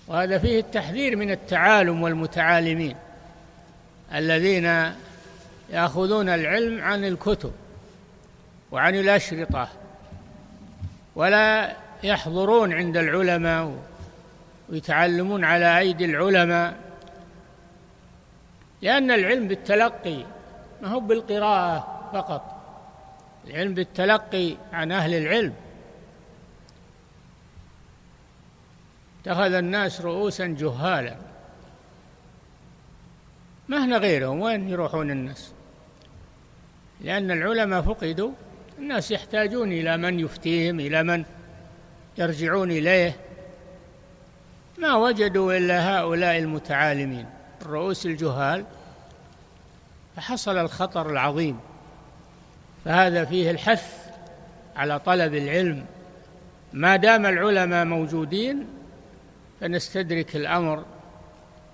وهذا 0.08 0.38
فيه 0.38 0.60
التحذير 0.60 1.16
من 1.16 1.30
التعالم 1.30 2.02
والمتعالمين 2.02 2.96
الذين 4.14 4.92
يأخذون 5.70 6.28
العلم 6.28 6.82
عن 6.82 7.04
الكتب 7.04 7.52
وعن 8.72 8.94
الأشرطة 8.94 9.68
ولا 11.16 11.76
يحضرون 12.02 12.72
عند 12.72 12.96
العلماء 12.96 13.74
ويتعلمون 14.68 15.44
على 15.44 15.78
أيدي 15.78 16.04
العلماء 16.04 16.76
لأن 18.82 19.10
العلم 19.10 19.48
بالتلقي 19.48 20.24
ما 20.82 20.88
هو 20.88 21.00
بالقراءة 21.00 22.08
فقط 22.12 22.56
العلم 23.46 23.74
بالتلقي 23.74 24.56
عن 24.72 24.92
أهل 24.92 25.14
العلم. 25.14 25.54
اتخذ 29.22 29.52
الناس 29.52 30.00
رؤوسا 30.00 30.46
جهالا. 30.46 31.16
ما 33.68 33.84
هنا 33.84 33.98
غيرهم؟ 33.98 34.40
وين 34.40 34.68
يروحون 34.68 35.10
الناس؟ 35.10 35.52
لأن 37.00 37.30
العلماء 37.30 37.82
فقدوا 37.82 38.30
الناس 38.78 39.10
يحتاجون 39.10 39.72
إلى 39.72 39.96
من 39.96 40.20
يفتيهم 40.20 40.80
إلى 40.80 41.02
من 41.02 41.24
يرجعون 42.18 42.70
إليه. 42.70 43.16
ما 44.78 44.94
وجدوا 44.94 45.56
إلا 45.56 45.98
هؤلاء 45.98 46.38
المتعالمين 46.38 47.26
الرؤوس 47.62 48.06
الجهال 48.06 48.64
فحصل 50.16 50.58
الخطر 50.58 51.10
العظيم. 51.10 51.58
فهذا 52.84 53.24
فيه 53.24 53.50
الحث 53.50 54.10
على 54.76 54.98
طلب 54.98 55.34
العلم. 55.34 55.86
ما 56.72 56.96
دام 56.96 57.26
العلماء 57.26 57.84
موجودين 57.84 58.66
فنستدرك 59.60 60.36
الأمر 60.36 60.84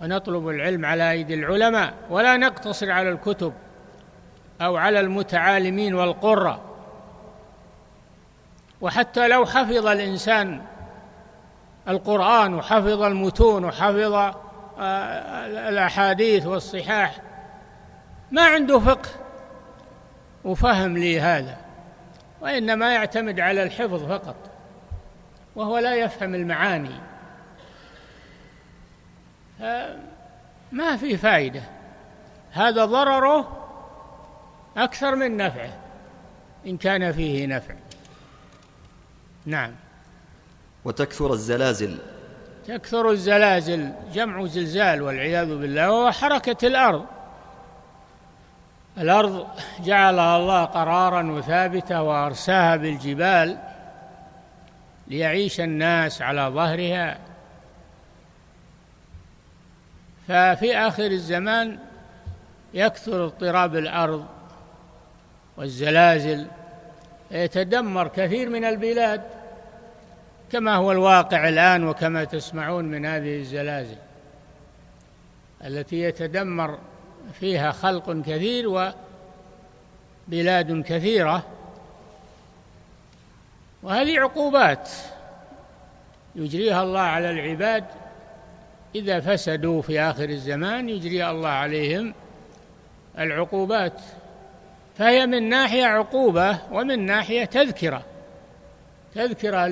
ونطلب 0.02 0.48
العلم 0.48 0.84
على 0.84 1.10
أيدي 1.10 1.34
العلماء. 1.34 1.94
ولا 2.10 2.36
نقتصر 2.36 2.90
على 2.90 3.08
الكتب 3.08 3.52
أو 4.60 4.76
على 4.76 5.00
المتعالمين 5.00 5.94
والقراء 5.94 6.60
وحتى 8.80 9.28
لو 9.28 9.46
حفظ 9.46 9.86
الإنسان 9.86 10.62
القرآن 11.88 12.54
وحفظ 12.54 13.02
المتون 13.02 13.64
وحفظ 13.64 14.12
آه، 14.78 15.68
الأحاديث 15.68 16.46
والصحاح. 16.46 17.16
ما 18.30 18.42
عنده 18.42 18.78
فقه 18.78 19.08
وفهم 20.44 20.98
لهذا 20.98 21.56
وإنما 22.40 22.94
يعتمد 22.94 23.40
على 23.40 23.62
الحفظ 23.62 24.08
فقط 24.08 24.36
وهو 25.56 25.78
لا 25.78 25.94
يفهم 25.94 26.34
المعاني. 26.34 27.00
ما 30.72 30.96
في 30.96 31.16
فائده 31.16 31.62
هذا 32.52 32.84
ضرره 32.84 33.58
أكثر 34.76 35.14
من 35.14 35.36
نفعه 35.36 35.78
إن 36.66 36.76
كان 36.76 37.12
فيه 37.12 37.46
نفع. 37.46 37.74
نعم. 39.46 39.74
وتكثر 40.84 41.32
الزلازل. 41.32 41.98
تكثر 42.66 43.10
الزلازل 43.10 43.92
جمع 44.12 44.46
زلزال 44.46 45.02
والعياذ 45.02 45.58
بالله 45.58 45.90
وهو 45.90 46.10
حركة 46.10 46.66
الأرض. 46.66 47.04
الأرض 48.98 49.46
جعلها 49.80 50.36
الله 50.36 50.64
قرارا 50.64 51.22
وثابته 51.32 52.02
وأرساها 52.02 52.76
بالجبال 52.76 53.58
ليعيش 55.08 55.60
الناس 55.60 56.22
على 56.22 56.42
ظهرها. 56.54 57.18
ففي 60.28 60.76
آخر 60.76 61.06
الزمان 61.06 61.78
يكثر 62.74 63.24
اضطراب 63.24 63.76
الأرض 63.76 64.26
والزلازل 65.56 66.46
يتدمر 67.30 68.08
كثير 68.08 68.50
من 68.50 68.64
البلاد. 68.64 69.22
كما 70.52 70.74
هو 70.74 70.92
الواقع 70.92 71.48
الآن 71.48 71.84
وكما 71.84 72.24
تسمعون 72.24 72.84
من 72.84 73.06
هذه 73.06 73.38
الزلازل 73.38 73.96
التي 75.64 76.00
يتدمر 76.00 76.78
فيها 77.40 77.72
خلق 77.72 78.22
كثير 78.22 78.92
وبلاد 80.28 80.82
كثيرة 80.82 81.46
وهذه 83.82 84.20
عقوبات 84.20 84.90
يجريها 86.34 86.82
الله 86.82 87.00
على 87.00 87.30
العباد. 87.30 87.84
إذا 88.94 89.20
فسدوا 89.20 89.82
في 89.82 90.00
آخر 90.00 90.28
الزمان 90.28 90.88
يجري 90.88 91.30
الله 91.30 91.48
عليهم 91.48 92.14
العقوبات 93.18 94.00
فهي 94.98 95.26
من 95.26 95.48
ناحية 95.48 95.84
عقوبة 95.84 96.58
ومن 96.72 97.06
ناحية 97.06 97.44
تذكرة 97.44 98.02
تذكرة 99.14 99.66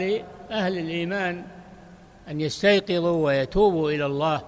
لأهل 0.50 0.78
الإيمان 0.78 1.44
أن 2.28 2.40
يستيقظوا 2.40 3.26
ويتوبوا 3.26 3.90
إلى 3.90 4.06
الله 4.06 4.42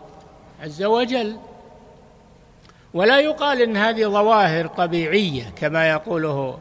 عز 0.62 0.83
وجل. 0.83 1.37
ولا 2.95 3.21
يقال 3.21 3.62
إن 3.62 3.77
هذه 3.77 4.05
ظواهر 4.05 4.67
طبيعية 4.67 5.51
كما 5.57 5.91
يقوله 5.91 6.59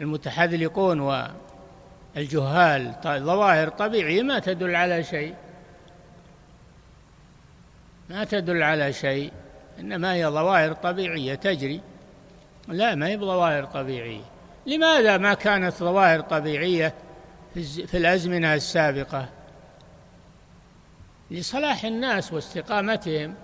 المتحذلقون 0.00 1.00
والجهال. 2.16 2.94
ظواهر 3.06 3.68
طبيعية 3.68 4.22
ما 4.22 4.38
تدل 4.38 4.76
على 4.76 5.04
شيء 5.04 5.34
ما 8.10 8.24
تدل 8.24 8.62
على 8.62 8.92
شيء 8.92 9.32
إنما 9.80 10.14
هي 10.14 10.26
ظواهر 10.26 10.72
طبيعية 10.72 11.34
تجري. 11.34 11.80
لا 12.68 12.94
ما 12.94 13.08
هي 13.08 13.16
بظواهر 13.16 13.64
طبيعية. 13.64 14.24
لماذا 14.66 15.16
ما 15.16 15.34
كانت 15.34 15.74
ظواهر 15.74 16.20
طبيعية 16.20 16.94
في 17.54 17.96
الأزمنة 17.96 18.54
السابقة. 18.54 19.28
لصلاح 21.30 21.84
الناس 21.84 22.32
واستقامتهم 22.32 23.34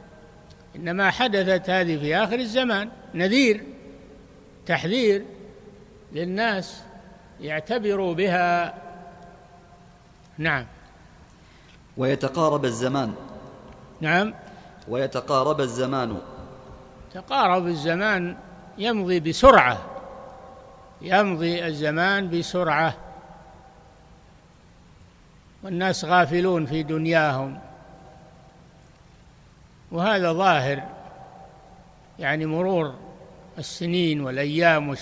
إنما 0.76 1.10
حدثت 1.10 1.70
هذه 1.70 1.98
في 1.98 2.16
آخر 2.16 2.38
الزمان. 2.38 2.90
نذير 3.14 3.64
تحذير 4.66 5.24
للناس 6.12 6.82
يعتبروا 7.40 8.14
بها. 8.14 8.74
نعم. 10.38 10.66
ويتقارب 11.96 12.64
الزمان. 12.64 13.14
نعم. 14.00 14.34
ويتقارب 14.88 15.60
الزمان. 15.60 16.18
تقارب 17.14 17.66
الزمان 17.66 18.36
يمضي 18.78 19.20
بسرعة. 19.20 19.78
يمضي 21.02 21.66
الزمان 21.66 22.30
بسرعة. 22.30 23.07
والناس 25.62 26.04
غافلون 26.04 26.66
في 26.66 26.82
دنياهم. 26.82 27.58
وهذا 29.90 30.32
ظاهر 30.32 30.82
يعني 32.18 32.46
مرور 32.46 32.94
السنين 33.58 34.20
والأيام 34.20 34.96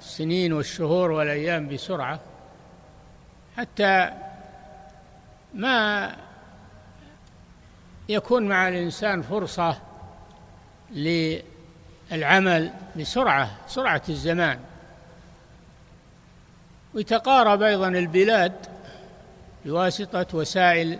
السنين 0.00 0.52
والشهور 0.52 1.10
والأيام 1.10 1.68
بسرعة 1.68 2.20
حتى 3.56 4.10
ما 5.54 6.16
يكون 8.08 8.48
مع 8.48 8.68
الإنسان 8.68 9.22
فرصة 9.22 9.78
للعمل 10.90 12.72
بسرعة 12.96 13.50
سرعة 13.66 14.02
الزمان. 14.08 14.58
ويتقارب 16.94 17.62
أيضا 17.62 17.88
البلاد 17.88 18.52
بواسطة 19.64 20.26
وسائل 20.34 20.98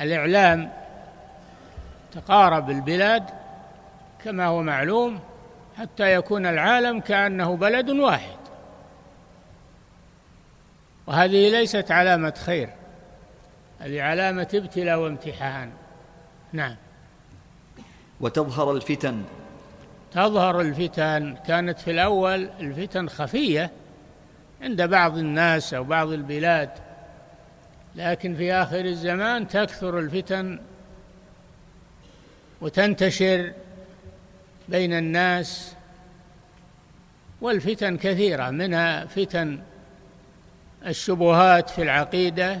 الإعلام 0.00 0.72
تقارب 2.12 2.70
البلاد 2.70 3.24
كما 4.24 4.46
هو 4.46 4.62
معلوم 4.62 5.20
حتى 5.78 6.14
يكون 6.14 6.46
العالم 6.46 7.00
كأنه 7.00 7.56
بلد 7.56 7.90
واحد. 7.90 8.36
وهذه 11.06 11.50
ليست 11.50 11.90
علامة 11.90 12.34
خير 12.36 12.70
هذه 13.80 14.02
علامة 14.02 14.48
ابتلاء 14.54 14.98
وامتحان. 14.98 15.70
نعم. 16.52 16.76
وتظهر 18.20 18.72
الفتن. 18.72 19.22
تظهر 20.12 20.60
الفتن 20.60 21.36
كانت 21.46 21.78
في 21.78 21.90
الأول 21.90 22.48
الفتن 22.60 23.08
خفية 23.08 23.70
عند 24.62 24.82
بعض 24.82 25.18
الناس 25.18 25.74
أو 25.74 25.84
بعض 25.84 26.08
البلاد. 26.08 26.70
لكن 27.96 28.36
في 28.36 28.52
آخر 28.52 28.80
الزمان 28.80 29.48
تكثر 29.48 29.98
الفتن 29.98 30.60
وتنتشر 32.60 33.52
بين 34.68 34.92
الناس 34.92 35.74
والفتن 37.40 37.96
كثيرة 37.96 38.50
منها 38.50 39.06
فتن 39.06 39.60
الشبهات 40.86 41.70
في 41.70 41.82
العقيدة 41.82 42.60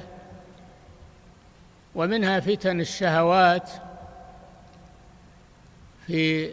ومنها 1.94 2.40
فتن 2.40 2.80
الشهوات 2.80 3.70
في 6.06 6.50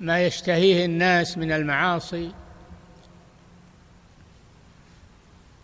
ما 0.00 0.26
يشتهيه 0.26 0.84
الناس 0.84 1.38
من 1.38 1.52
المعاصي 1.52 2.32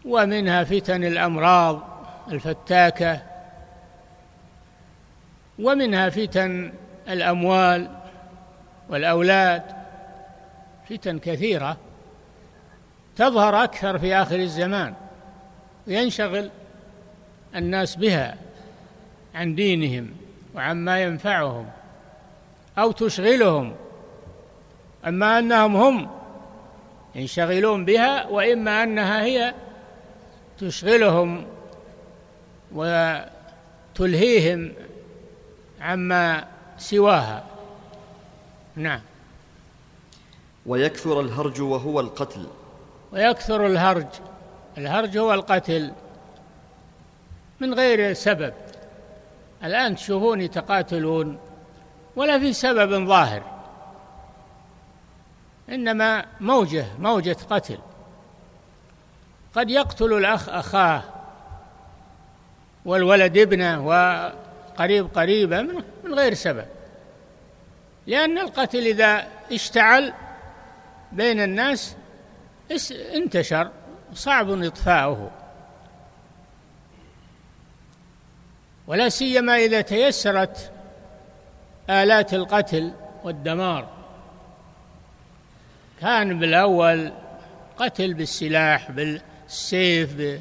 ومنها 0.05 0.65
فتن 0.65 1.05
الأمراض 1.05 1.90
الفتاكة 2.31 3.23
ومنها 5.59 6.11
فتن 6.11 6.73
الأموال 7.09 7.89
والأولاد 8.89 9.63
فتن 10.91 11.19
كثيرة 11.19 11.77
تظهر 13.17 13.65
أكثر 13.65 13.99
في 13.99 14.15
آخر 14.15 14.37
الزمان 14.37 14.95
وينشغل 15.87 16.51
الناس 17.57 17.97
بها 17.97 18.37
عن 19.35 19.55
دينهم 19.55 20.11
وعما 20.55 21.03
ينفعهم 21.03 21.71
أو 22.79 22.93
تشغلهم 22.93 23.75
أما 25.07 25.39
أنهم 25.39 25.77
هم 25.77 26.11
ينشغلون 27.15 27.85
بها 27.85 28.27
وإما 28.27 28.83
أنها 28.83 29.23
هي 29.23 29.55
تشغلهم 30.59 31.45
وتلهيهم 32.75 34.73
عما 35.81 36.47
سواها. 36.79 37.45
نعم. 38.77 39.01
ويكثر 40.67 41.21
الهرج 41.21 41.61
وهو 41.61 42.01
القتل. 42.01 42.47
ويكثر 43.13 43.67
الهرج. 43.67 44.07
الهرج 44.79 45.19
هو 45.19 45.35
القتل. 45.35 45.93
من 47.61 47.75
غير 47.75 48.13
سبب. 48.13 48.55
الآن 49.65 49.97
تشوفون 49.97 50.41
يتقاتلون 50.41 51.39
ولا 52.17 52.39
في 52.39 52.53
سبب 52.53 53.07
ظاهر. 53.07 53.43
إنما 55.69 56.27
موجة 56.41 56.87
موجة 56.99 57.37
قتل. 57.51 57.79
قد 59.55 59.71
يقتل 59.71 60.13
الأخ 60.13 60.49
أخاه. 60.49 61.03
والولد 62.85 63.39
ابنه 63.39 63.87
وقريب 63.87 65.07
قريبه 65.15 65.63
من 66.05 66.15
غير 66.15 66.35
سبب. 66.35 66.67
لأن 68.07 68.39
القتل 68.39 68.79
إذا 68.79 69.27
اشتعل 69.53 70.13
بين 71.13 71.41
الناس 71.41 71.97
انتشر 73.15 73.71
صعب 74.15 74.63
إطفاؤه. 74.63 75.31
ولا 78.87 79.09
سيما 79.09 79.57
إذا 79.57 79.81
تيسرت 79.81 80.73
آلات 81.91 82.35
القتل 82.35 82.93
والدمار. 83.25 83.89
كان 86.01 86.39
بالأول 86.39 87.13
قتل 87.77 88.15
بالسلاح 88.15 88.91
بالسيف 88.91 90.41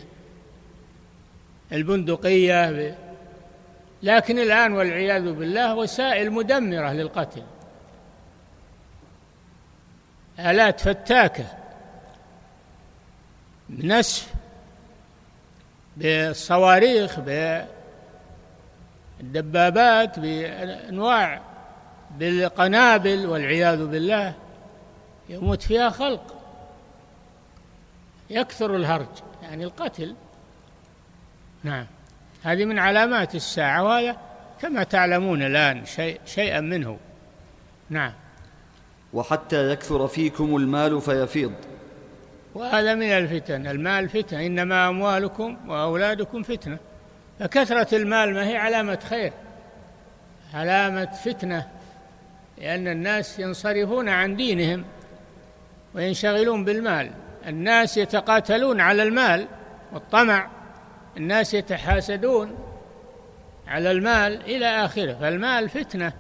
بالبندقيه 1.71 2.97
لكن 4.03 4.39
الآن 4.39 4.73
والعياذ 4.73 5.31
بالله 5.31 5.75
وسائل 5.75 6.31
مدمرة 6.31 6.93
للقتل. 6.93 7.43
آلات 10.39 10.79
فتاكة 10.79 11.45
بنسف 13.69 14.33
بالصواريخ 15.97 17.19
بالدبابات 19.19 20.19
بأنواع 20.19 21.41
بالقنابل 22.17 23.25
والعياذ 23.25 23.85
بالله 23.85 24.33
يموت 25.29 25.61
فيها 25.61 25.89
خلق. 25.89 26.35
يكثر 28.29 28.75
الهرج. 28.75 29.07
يعني 29.43 29.63
القتل 29.63 30.15
نعم. 31.63 31.85
هذه 32.43 32.65
من 32.65 32.79
علامات 32.79 33.35
الساعة 33.35 33.83
وهذا 33.83 34.17
كما 34.61 34.83
تعلمون 34.83 35.43
الآن 35.43 35.85
شيء 35.85 36.19
شيئا 36.25 36.61
منه. 36.61 36.97
نعم. 37.89 38.13
وحتى 39.13 39.71
يكثر 39.71 40.07
فيكم 40.07 40.55
المال 40.55 41.01
فيفيض. 41.01 41.53
وهذا 42.55 42.95
من 42.95 43.11
الفتن. 43.11 43.67
المال 43.67 44.09
فتنة. 44.09 44.45
إنما 44.45 44.89
أموالكم 44.89 45.57
وأولادكم 45.67 46.43
فتنة. 46.43 46.77
فكثرة 47.39 47.95
المال 47.95 48.33
ما 48.33 48.47
هي 48.47 48.57
علامة 48.57 48.99
خير؟ 49.09 49.33
علامة 50.53 51.05
فتنة 51.05 51.67
لأن 52.57 52.87
الناس 52.87 53.39
ينصرفون 53.39 54.09
عن 54.09 54.35
دينهم 54.35 54.85
وينشغلون 55.95 56.65
بالمال. 56.65 57.11
الناس 57.47 57.97
يتقاتلون 57.97 58.81
على 58.81 59.03
المال 59.03 59.47
والطمع. 59.93 60.58
الناس 61.17 61.53
يتحاسدون 61.53 62.57
على 63.67 63.91
المال 63.91 64.41
إلى 64.41 64.85
آخره 64.85 65.13
فالمال 65.13 65.69
فتنة 65.69 66.13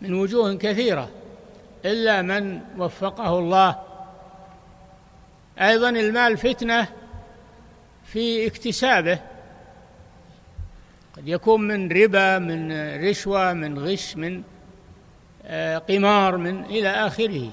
من 0.00 0.14
وجوه 0.14 0.54
كثيرة 0.54 1.08
إلا 1.84 2.22
من 2.22 2.60
وفقه 2.78 3.38
الله. 3.38 3.76
أيضا 5.60 5.88
المال 5.88 6.36
فتنة 6.36 6.88
في 8.04 8.46
اكتسابه 8.46 9.18
قد 11.16 11.28
يكون 11.28 11.60
من 11.68 11.92
ربا 11.92 12.38
من 12.38 12.72
رشوة 13.08 13.52
من 13.52 13.78
غش 13.78 14.16
من 14.16 14.42
آه، 15.44 15.78
قمار 15.78 16.36
من 16.36 16.64
إلى 16.64 16.88
آخره. 16.88 17.50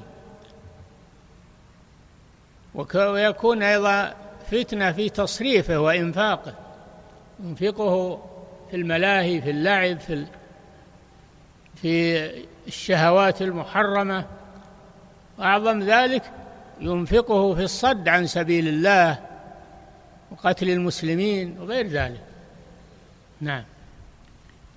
ويكون 2.95 3.63
أيضا 3.63 4.24
فتنة 4.51 4.91
في 4.91 5.09
تصريفه 5.09 5.79
وإنفاقه. 5.79 6.53
ينفقه 7.39 8.23
في 8.69 8.75
الملاهي 8.75 9.41
في 9.41 9.49
اللعب 9.49 9.99
في 9.99 10.25
في 11.75 12.25
الشهوات 12.67 13.41
المحرمة. 13.41 14.25
وأعظم 15.37 15.83
ذلك 15.83 16.23
ينفقه 16.79 17.55
في 17.55 17.63
الصد 17.63 18.07
عن 18.07 18.27
سبيل 18.27 18.67
الله 18.67 19.19
وقتل 20.31 20.69
المسلمين 20.69 21.57
وغير 21.59 21.87
ذلك. 21.87 22.21
نعم. 23.41 23.63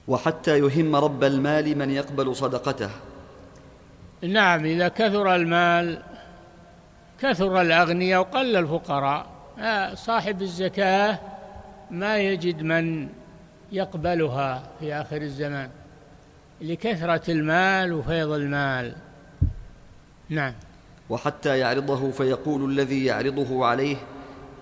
وحتى 0.09 0.59
يهم 0.59 0.97
رب 0.97 1.25
المال 1.25 1.79
من 1.79 1.91
يقبل 1.91 2.37
صدقته. 2.37 2.91
نعم 4.23 4.65
إذا 4.65 4.89
كثر 4.89 5.35
المال 5.35 6.03
كثر 7.21 7.61
الأغنياء 7.61 8.21
وقل 8.21 8.57
الفقراء. 8.57 9.38
صاحب 9.95 10.43
الزكاة 10.43 11.19
ما 11.91 12.19
يجد 12.19 12.63
من 12.63 13.09
يقبلها 13.73 14.63
في 14.81 14.95
آخر 14.95 15.23
الزمان 15.23 15.71
لكثرة 16.61 17.31
المال 17.31 17.93
وفيض 17.93 18.31
المال. 18.31 18.95
نعم. 20.29 20.55
وحتى 21.11 21.59
يعرضه 21.59 22.11
فيقول 22.11 22.71
الذي 22.71 23.05
يعرضه 23.05 23.67
عليه 23.67 23.97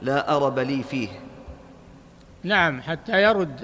لا 0.03 0.37
أرب 0.37 0.59
لي 0.59 0.83
فيه. 0.83 1.09
نعم 2.43 2.83
حتى 2.83 3.23
يرد. 3.23 3.61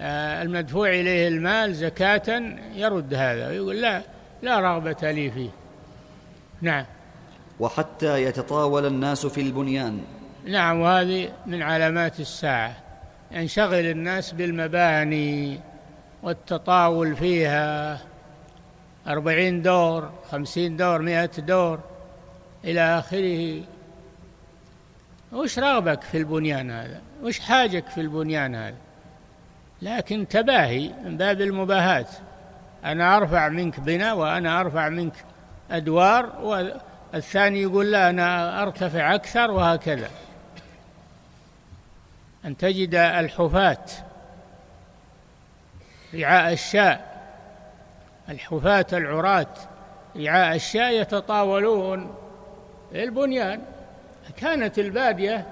آه، 0.00 0.42
المدفوع 0.42 0.88
إليه 0.88 1.28
المال 1.28 1.74
زكاة 1.74 2.56
يرد 2.74 3.14
هذا 3.14 3.48
ويقول 3.48 3.80
لا 3.80 4.02
لا 4.42 4.60
رغبة 4.60 5.10
لي 5.10 5.30
فيه. 5.30 5.50
نعم. 6.62 6.84
وحتى 7.60 8.22
يتطاول 8.22 8.86
الناس 8.86 9.26
في 9.26 9.40
البنيان. 9.40 10.00
نعم 10.44 10.80
وهذه 10.80 11.32
من 11.46 11.62
علامات 11.62 12.20
الساعة. 12.20 12.76
ينشغل 13.30 13.86
الناس 13.86 14.32
بالمباني 14.32 15.60
والتطاول 16.22 17.16
فيها. 17.16 18.00
أربعين 19.06 19.62
دور 19.62 20.10
خمسين 20.30 20.76
دور 20.76 21.02
مئة 21.02 21.30
دور 21.38 21.80
إلى 22.64 22.80
آخره. 22.80 23.62
وش 25.32 25.58
رغبك 25.58 26.02
في 26.02 26.18
البنيان 26.18 26.70
هذا؟ 26.70 27.00
وش 27.22 27.38
حاجك 27.40 27.86
في 27.86 28.00
البنيان 28.00 28.54
هذا؟ 28.54 28.76
لكن 29.82 30.28
تباهي 30.28 30.90
من 31.04 31.16
باب 31.16 31.40
المباهاة. 31.40 32.06
أنا 32.84 33.16
أرفع 33.16 33.48
منك 33.48 33.80
بنا 33.80 34.12
وأنا 34.12 34.60
أرفع 34.60 34.88
منك 34.88 35.12
أدوار 35.70 36.32
الثاني 37.14 37.62
يقول 37.62 37.92
لا 37.92 38.10
أنا 38.10 38.62
أرتفع 38.62 39.14
أكثر 39.14 39.50
وهكذا. 39.50 40.10
أن 42.44 42.56
تجد 42.56 42.94
الحفاة 42.94 43.84
رعاء 46.14 46.52
الشاء 46.52 47.08
الحفاة 48.28 48.86
العراة 48.92 49.54
رعاء 50.16 50.56
الشاء 50.56 50.92
يتطاولون 50.92 52.14
البنيان 52.94 53.62
كانت 54.36 54.78
البادية 54.78 55.46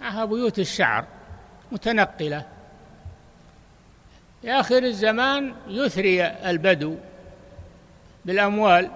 معها 0.00 0.24
بيوت 0.24 0.58
الشعر 0.58 1.04
متنقلة. 1.72 2.46
في 4.42 4.52
آخر 4.52 4.78
الزمان 4.78 5.54
يثري 5.68 6.26
البدو 6.26 6.96
بالأموال. 8.24 8.90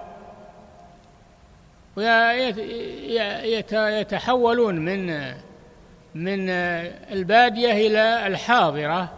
ويتحولون 3.72 4.78
من 4.78 5.34
من 6.14 6.50
البادية 7.10 7.72
إلى 7.72 8.26
الحاضرة 8.26 9.12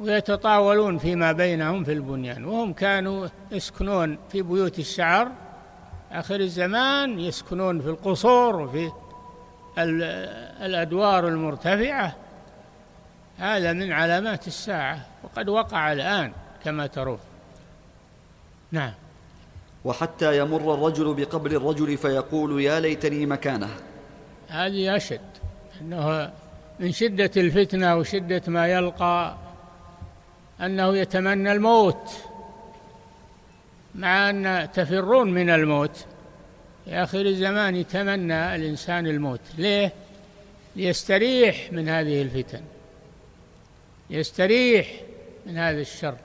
ويتطاولون 0.00 0.98
فيما 0.98 1.32
بينهم 1.32 1.84
في 1.84 1.92
البنيان. 1.92 2.44
وهم 2.44 2.72
كانوا 2.72 3.28
يسكنون 3.50 4.18
في 4.28 4.42
بيوت 4.42 4.78
الشعر. 4.78 5.28
آخر 6.12 6.40
الزمان 6.40 7.20
يسكنون 7.20 7.80
في 7.80 7.88
القصور 7.88 8.60
وفي 8.60 8.92
الأدوار 10.62 11.28
المرتفعة. 11.28 12.16
هذا 13.38 13.72
من 13.72 13.92
علامات 13.92 14.46
الساعة 14.46 15.06
وقد 15.24 15.48
وقع 15.48 15.92
الآن 15.92 16.32
كما 16.64 16.86
ترون. 16.86 17.18
نعم. 18.72 18.92
وحتى 19.84 20.38
يمر 20.38 20.74
الرجل 20.74 21.14
بقبر 21.14 21.50
الرجل 21.50 21.96
فيقول 21.96 22.62
يا 22.62 22.80
ليتني 22.80 23.26
مكانه. 23.26 23.68
هذه 24.48 24.96
أشد 24.96 25.20
أنه 25.80 26.32
من 26.80 26.92
شدة 26.92 27.30
الفتنة 27.36 27.96
وشدة 27.96 28.42
ما 28.46 28.66
يلقى 28.68 29.36
أنه 30.60 30.96
يتمنى 30.96 31.52
الموت 31.52 32.10
مع 33.94 34.30
أن 34.30 34.68
تفرون 34.72 35.30
من 35.30 35.50
الموت. 35.50 36.06
في 36.84 36.94
آخر 36.94 37.20
الزمان 37.20 37.76
يتمنى 37.76 38.54
الإنسان 38.54 39.06
الموت. 39.06 39.40
ليه؟ 39.58 39.92
ليستريح 40.76 41.72
من 41.72 41.88
هذه 41.88 42.22
الفتن 42.22 42.60
يستريح 44.10 45.00
من 45.46 45.58
هذا 45.58 45.80
الشر. 45.80 46.16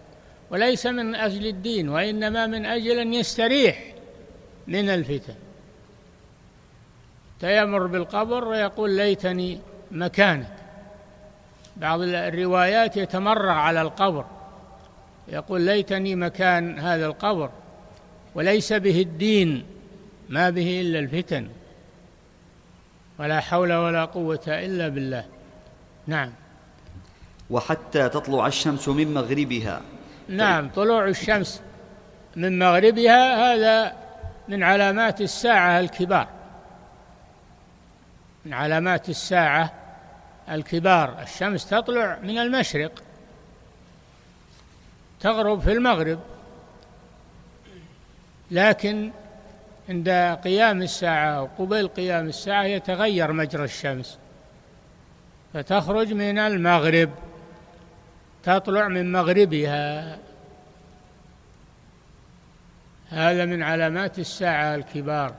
وليس 0.52 0.86
من 0.86 1.16
أجل 1.16 1.48
الدين 1.48 1.90
وإنما 1.90 2.48
من 2.48 2.66
أجل 2.66 3.00
أن 3.00 3.14
يستريح 3.14 3.94
من 4.68 4.90
الفتن. 4.90 5.36
تيمر 7.40 7.88
بالقبر 7.88 8.48
ويقول 8.48 8.90
ليتني 8.90 9.60
مكانك. 9.92 10.54
بعض 11.78 12.02
الروايات 12.02 12.98
يتمرغ 12.98 13.50
على 13.50 13.82
القبر. 13.82 14.26
يقول 15.28 15.62
ليتني 15.62 16.16
مكان 16.16 16.80
هذا 16.80 17.06
القبر 17.06 17.50
وليس 18.36 18.74
به 18.74 19.02
الدين 19.02 19.66
ما 20.30 20.50
به 20.50 20.82
إلا 20.82 21.00
الفتن. 21.00 21.48
ولا 23.20 23.40
حول 23.40 23.74
ولا 23.74 24.06
قوة 24.06 24.44
إلا 24.48 24.88
بالله. 24.88 25.26
نعم. 26.08 26.32
وحتى 27.50 28.10
تطلع 28.10 28.48
الشمس 28.48 28.90
من 28.90 29.14
مغربها. 29.14 29.82
نعم 30.30 30.70
طلوع 30.70 31.08
الشمس 31.08 31.62
من 32.36 32.60
مغربها 32.60 33.54
هذا 33.54 33.96
من 34.48 34.64
علامات 34.64 35.22
الساعة 35.22 35.80
الكبار. 35.80 36.28
من 38.46 38.54
علامات 38.54 39.10
الساعة 39.10 39.74
الكبار. 40.50 41.22
الشمس 41.22 41.70
تطلع 41.70 42.20
من 42.24 42.38
المشرق 42.38 43.04
تغرب 45.20 45.60
في 45.62 45.72
المغرب. 45.72 46.20
لكن 48.52 49.12
عند 49.90 50.10
قيام 50.44 50.82
الساعة 50.82 51.30
أو 51.30 51.50
قبيل 51.58 51.88
قيام 51.88 52.28
الساعة 52.28 52.64
يتغير 52.64 53.32
مجرى 53.32 53.64
الشمس 53.64 54.18
فتخرج 55.54 56.14
من 56.14 56.40
المغرب. 56.40 57.10
تطلع 58.44 58.88
من 58.88 59.12
مغربها. 59.12 60.18
هذا 63.10 63.46
من 63.46 63.64
علامات 63.64 64.20
الساعة 64.20 64.76
الكبار. 64.76 65.36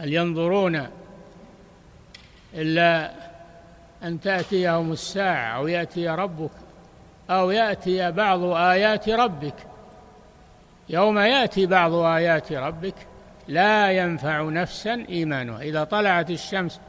هل 0.00 0.12
ينظرون 0.12 0.86
إلا 2.54 3.12
أن 4.02 4.20
تأتيهم 4.20 4.92
الساعة 4.92 5.56
أو 5.56 5.68
يأتي 5.68 6.08
ربك 6.08 6.50
أو 7.30 7.50
يأتي 7.50 8.10
بعض 8.10 8.44
آيات 8.44 9.08
ربك؟ 9.08 9.54
يوم 10.88 11.18
يأتي 11.18 11.66
بعض 11.66 11.92
آيات 11.94 12.52
ربك 12.52 12.94
لا 13.48 13.90
ينفع 13.90 14.42
نفسا 14.42 15.04
إيمانها. 15.08 15.60
إذا 15.60 15.84
طلعت 15.84 16.30
الشمس 16.30 16.80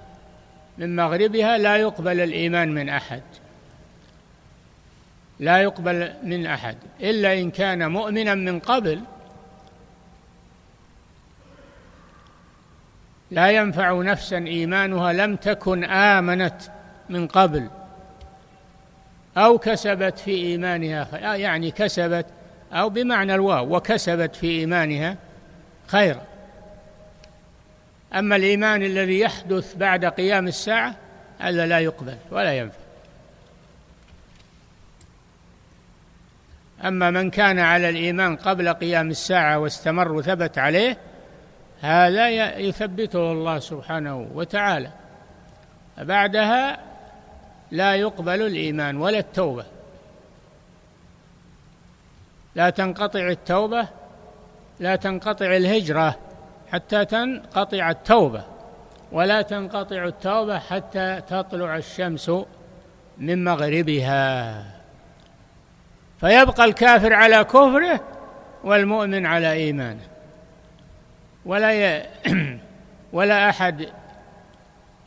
من 0.77 0.95
مغربها 0.95 1.57
لا 1.57 1.77
يقبل 1.77 2.19
الإيمان 2.19 2.73
من 2.73 2.89
أحد. 2.89 3.21
لا 5.39 5.57
يقبل 5.57 6.13
من 6.23 6.45
أحد 6.45 6.77
إلا 7.01 7.33
إن 7.33 7.51
كان 7.51 7.91
مؤمنا 7.91 8.35
من 8.35 8.59
قبل 8.59 9.01
لا 13.31 13.51
ينفع 13.51 14.01
نفسا 14.01 14.37
إيمانها 14.37 15.13
لم 15.13 15.35
تكن 15.35 15.83
آمنت 15.83 16.61
من 17.09 17.27
قبل 17.27 17.69
أو 19.37 19.57
كسبت 19.57 20.19
في 20.19 20.31
إيمانها 20.31 21.35
يعني 21.35 21.71
كسبت 21.71 22.25
أو 22.73 22.89
بمعنى 22.89 23.35
الواو 23.35 23.75
وكسبت 23.75 24.35
في 24.35 24.47
إيمانها 24.47 25.17
خيرا. 25.87 26.21
أما 28.13 28.35
الإيمان 28.35 28.83
الذي 28.83 29.19
يحدث 29.19 29.75
بعد 29.75 30.05
قيام 30.05 30.47
الساعة 30.47 30.95
هذا 31.39 31.65
لا 31.65 31.79
يقبل 31.79 32.15
ولا 32.31 32.57
ينفع. 32.57 32.86
أما 36.85 37.11
من 37.11 37.29
كان 37.29 37.59
على 37.59 37.89
الإيمان 37.89 38.35
قبل 38.35 38.73
قيام 38.73 39.09
الساعة 39.09 39.59
واستمر 39.59 40.11
وثبت 40.11 40.57
عليه 40.57 40.97
هذا 41.81 42.29
يثبته 42.59 43.31
الله 43.31 43.59
سبحانه 43.59 44.27
وتعالى. 44.33 44.89
بعدها 45.97 46.79
لا 47.71 47.95
يقبل 47.95 48.41
الإيمان 48.41 48.97
ولا 48.97 49.19
التوبة. 49.19 49.65
لا 52.55 52.69
تنقطع 52.69 53.27
التوبة 53.27 53.87
لا 54.79 54.95
تنقطع 54.95 55.45
الهجرة 55.45 56.15
حتى 56.71 57.05
تنقطع 57.05 57.89
التوبة 57.89 58.43
ولا 59.11 59.41
تنقطع 59.41 60.05
التوبة 60.05 60.59
حتى 60.59 61.21
تطلع 61.29 61.77
الشمس 61.77 62.31
من 63.17 63.43
مغربها. 63.43 64.63
فيبقى 66.21 66.65
الكافر 66.65 67.13
على 67.13 67.43
كفره 67.43 68.03
والمؤمن 68.63 69.25
على 69.25 69.51
إيمانه. 69.51 70.07
ولا 71.45 71.73
ي... 71.73 72.05
ولا 73.13 73.49
أحد 73.49 73.89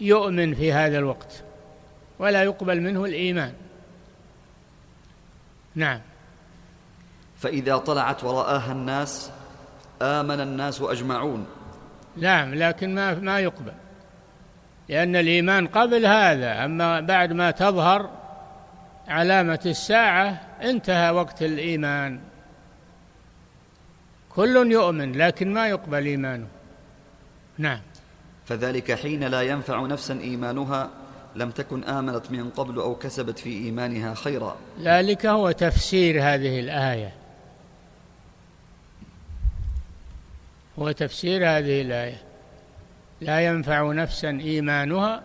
يؤمن 0.01 0.55
في 0.55 0.73
هذا 0.73 0.99
الوقت 0.99 1.43
ولا 2.19 2.43
يقبل 2.43 2.81
منه 2.81 3.05
الإيمان. 3.05 3.53
نعم. 5.75 6.01
فإذا 7.39 7.77
طلعت 7.77 8.25
ورآها 8.25 8.73
الناس 8.73 9.31
آمن 10.03 10.41
الناس 10.41 10.81
أجمعون. 10.83 11.47
نعم 12.17 12.55
لكن 12.55 12.95
ما 12.95 13.15
ما 13.15 13.41
يقبل 13.41 13.73
لأن 14.89 15.17
الإيمان 15.17 15.67
قبل 15.67 16.07
هذا. 16.07 16.65
أما 16.65 17.01
بعد 17.01 17.33
ما 17.33 17.51
تظهر 17.51 18.20
علامة 19.11 19.61
الساعة 19.67 20.41
انتهى 20.63 21.11
وقت 21.11 21.43
الإيمان. 21.43 22.21
كل 24.31 24.73
يؤمن 24.73 25.13
لكن 25.13 25.55
ما 25.55 25.69
يقبل 25.69 26.07
إيمانه. 26.07 26.47
نعم. 27.59 27.81
فذلك 28.47 28.93
حين 28.93 29.25
لا 29.25 29.43
ينفع 29.43 29.87
نفسا 29.87 30.21
إيمانها 30.21 30.91
لم 31.37 31.51
تكن 31.51 31.85
آمنت 31.85 32.31
من 32.31 32.51
قبل 32.51 32.79
أو 32.79 32.95
كسبت 32.95 33.39
في 33.39 33.51
إيمانها 33.51 34.15
خيرا. 34.15 34.57
ذلك 34.83 35.27
هو 35.27 35.51
تفسير 35.51 36.23
هذه 36.23 36.61
الآية. 36.61 37.13
هو 40.79 40.93
تفسير 40.93 41.49
هذه 41.49 41.81
الآية. 41.81 42.23
لا 43.21 43.41
ينفع 43.41 43.93
نفسا 43.93 44.29
إيمانها 44.29 45.23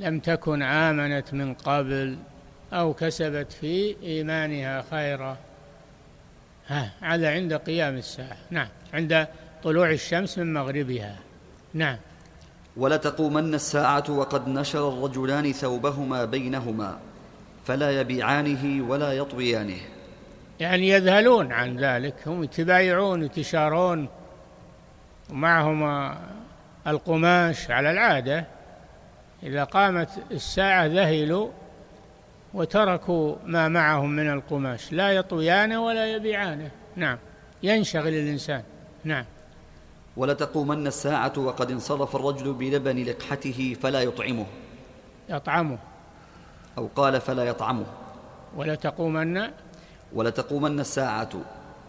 لم 0.00 0.20
تكن 0.20 0.62
آمنت 0.62 1.34
من 1.34 1.54
قبل 1.54 2.18
أو 2.72 2.94
كسبت 2.94 3.52
في 3.52 3.96
إيمانها 4.02 4.84
خيرا. 4.90 5.36
ها 6.66 6.90
هذا 7.00 7.30
عند 7.30 7.54
قيام 7.54 7.96
الساعة. 7.96 8.36
نعم 8.50 8.68
عند 8.94 9.26
طلوع 9.62 9.90
الشمس 9.90 10.38
من 10.38 10.52
مغربها. 10.52 11.16
نعم. 11.74 11.96
ولتقومن 12.76 13.54
الساعة 13.54 14.04
وقد 14.10 14.48
نشر 14.48 14.88
الرجلان 14.88 15.52
ثوبهما 15.52 16.24
بينهما 16.24 16.98
فلا 17.66 18.00
يبيعانه 18.00 18.90
ولا 18.90 19.12
يطويانه. 19.12 19.80
يعني 20.60 20.88
يذهلون 20.88 21.52
عن 21.52 21.76
ذلك 21.76 22.14
هم 22.28 22.44
يتبايعون 22.44 23.22
يتشارون 23.22 24.08
ومعهم 25.30 26.12
القماش 26.86 27.70
على 27.70 27.90
العادة. 27.90 28.44
إذا 29.42 29.64
قامت 29.64 30.08
الساعة 30.30 30.86
ذهلوا 30.86 31.48
وتركوا 32.56 33.36
ما 33.44 33.68
معهم 33.68 34.10
من 34.10 34.30
القماش. 34.30 34.92
لا 34.92 35.12
يطويانه 35.12 35.84
ولا 35.84 36.06
يبيعانه 36.06 36.70
نعم. 36.96 37.18
ينشغل 37.62 38.08
الإنسان. 38.08 38.62
نعم. 39.04 39.24
ولتقومن 40.16 40.86
الساعة 40.86 41.32
وقد 41.36 41.70
انصرف 41.70 42.16
الرجل 42.16 42.52
بلبن 42.52 43.04
لقحته 43.04 43.76
فلا 43.82 44.00
يطعمه. 44.00 44.46
يطعمه. 45.28 45.78
أو 46.78 46.88
قال 46.96 47.20
فلا 47.20 47.44
يطعمه. 47.44 47.86
ولتقومن 48.56 49.42
ولتقومن 50.12 50.80
الساعة 50.80 51.30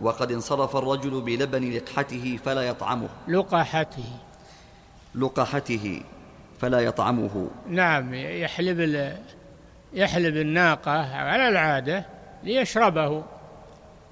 وقد 0.01 0.32
انصرف 0.32 0.76
الرجل 0.76 1.22
بلبن 1.22 1.72
لقحته 1.72 2.39
فلا 2.45 2.61
يطعمه. 2.61 3.09
لقحته. 3.28 4.09
لقحته 5.15 6.01
فلا 6.59 6.80
يطعمه. 6.80 7.49
نعم. 7.70 8.13
يحلب 8.13 8.80
يحلب 9.94 10.38
الناقة 10.38 11.16
على 11.16 11.50
العادة 11.50 12.06
ليشربه. 12.44 13.24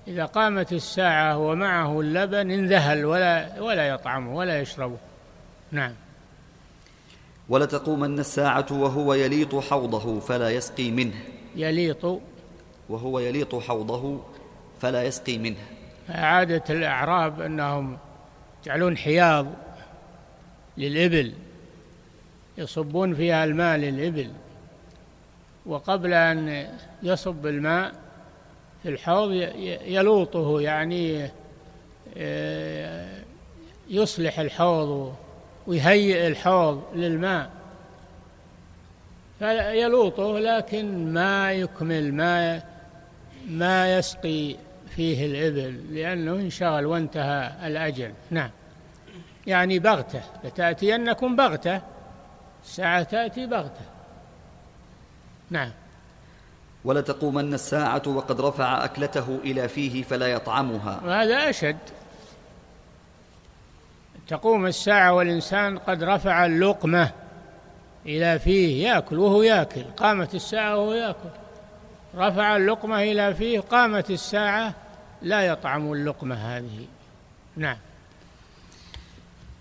إذا 0.08 0.26
قامت 0.26 0.74
الساعة 0.74 1.38
ومعه 1.38 2.02
اللبن 2.02 2.52
انذهل 2.52 3.06
ولا 3.06 3.62
ولا 3.62 3.88
يطعمه 3.88 4.36
ولا 4.36 4.62
يشربه. 4.62 4.98
نعم. 5.72 5.94
ولتقومن 7.50 8.20
الساعة 8.20 8.66
وهو 8.72 9.14
يليط 9.14 9.56
حوضه 9.56 10.20
فلا 10.20 10.50
يسقي 10.50 10.92
منه. 10.92 11.16
يليط. 11.56 12.22
وهو 12.90 13.20
يليط 13.20 13.56
حوضه 13.56 14.22
فلا 14.82 15.04
يسقي 15.04 15.38
منه. 15.38 15.58
عادة 16.10 16.64
الأعراب 16.70 17.42
أنهم 17.42 17.98
يجعلون 18.64 18.98
حياض 18.98 19.48
للإبل 20.78 21.34
يصبون 22.58 23.16
فيها 23.16 23.44
الماء 23.44 23.78
للإبل. 23.78 24.32
وقبل 25.66 26.14
أن 26.14 26.68
يصب 27.04 27.48
الماء 27.48 27.92
في 28.84 28.90
الحوض 28.90 29.32
يلوطه 29.86 30.62
يعني 30.62 31.30
آه، 32.18 33.24
يصلح 33.90 34.40
الحوض 34.40 35.16
ويهيئ 35.68 36.28
الحوض 36.28 36.84
للماء. 36.96 37.50
فيلوطه 39.40 40.40
لكن 40.40 41.14
ما 41.14 41.52
يكمل 41.52 42.14
ما 42.14 42.64
ما 43.48 43.98
يسقي 43.98 44.56
فيه 44.90 45.26
الإبل 45.26 45.96
لأنه 45.96 46.32
انشغل 46.32 46.86
وانتهى 46.86 47.52
الأجل. 47.68 48.14
نعم. 48.32 48.50
يعني 49.48 49.80
بغتة 49.80 50.22
لتأتينكم 50.44 51.36
بغتة 51.36 51.82
الساعة 52.64 53.04
تأتي 53.04 53.46
بغتة. 53.46 53.95
نعم. 55.50 55.72
ولتقومن 56.86 57.54
الساعة 57.54 58.02
وقد 58.06 58.42
رفع 58.42 58.86
أكلته 58.86 59.40
إلى 59.44 59.68
فيه 59.68 60.04
فلا 60.04 60.28
يطعمها. 60.28 61.02
وهذا 61.06 61.50
أشد. 61.50 61.78
تقوم 64.28 64.66
الساعة 64.66 65.14
والإنسان 65.14 65.78
قد 65.78 66.04
رفع 66.04 66.46
اللقمة 66.46 67.12
إلى 68.06 68.40
فيه 68.40 68.88
يأكل 68.88 69.20
وهو 69.20 69.44
يأكل. 69.44 69.84
قامت 69.98 70.36
الساعة 70.36 70.78
وهو 70.78 70.94
يأكل. 70.94 71.30
رفع 72.16 72.58
اللقمة 72.58 73.04
إلى 73.04 73.34
فيه 73.34 73.60
قامت 73.60 74.12
الساعة 74.12 74.74
لا 75.22 75.42
يطعم 75.42 75.94
اللقمة 75.94 76.36
هذه. 76.36 76.86
نعم. 77.56 77.78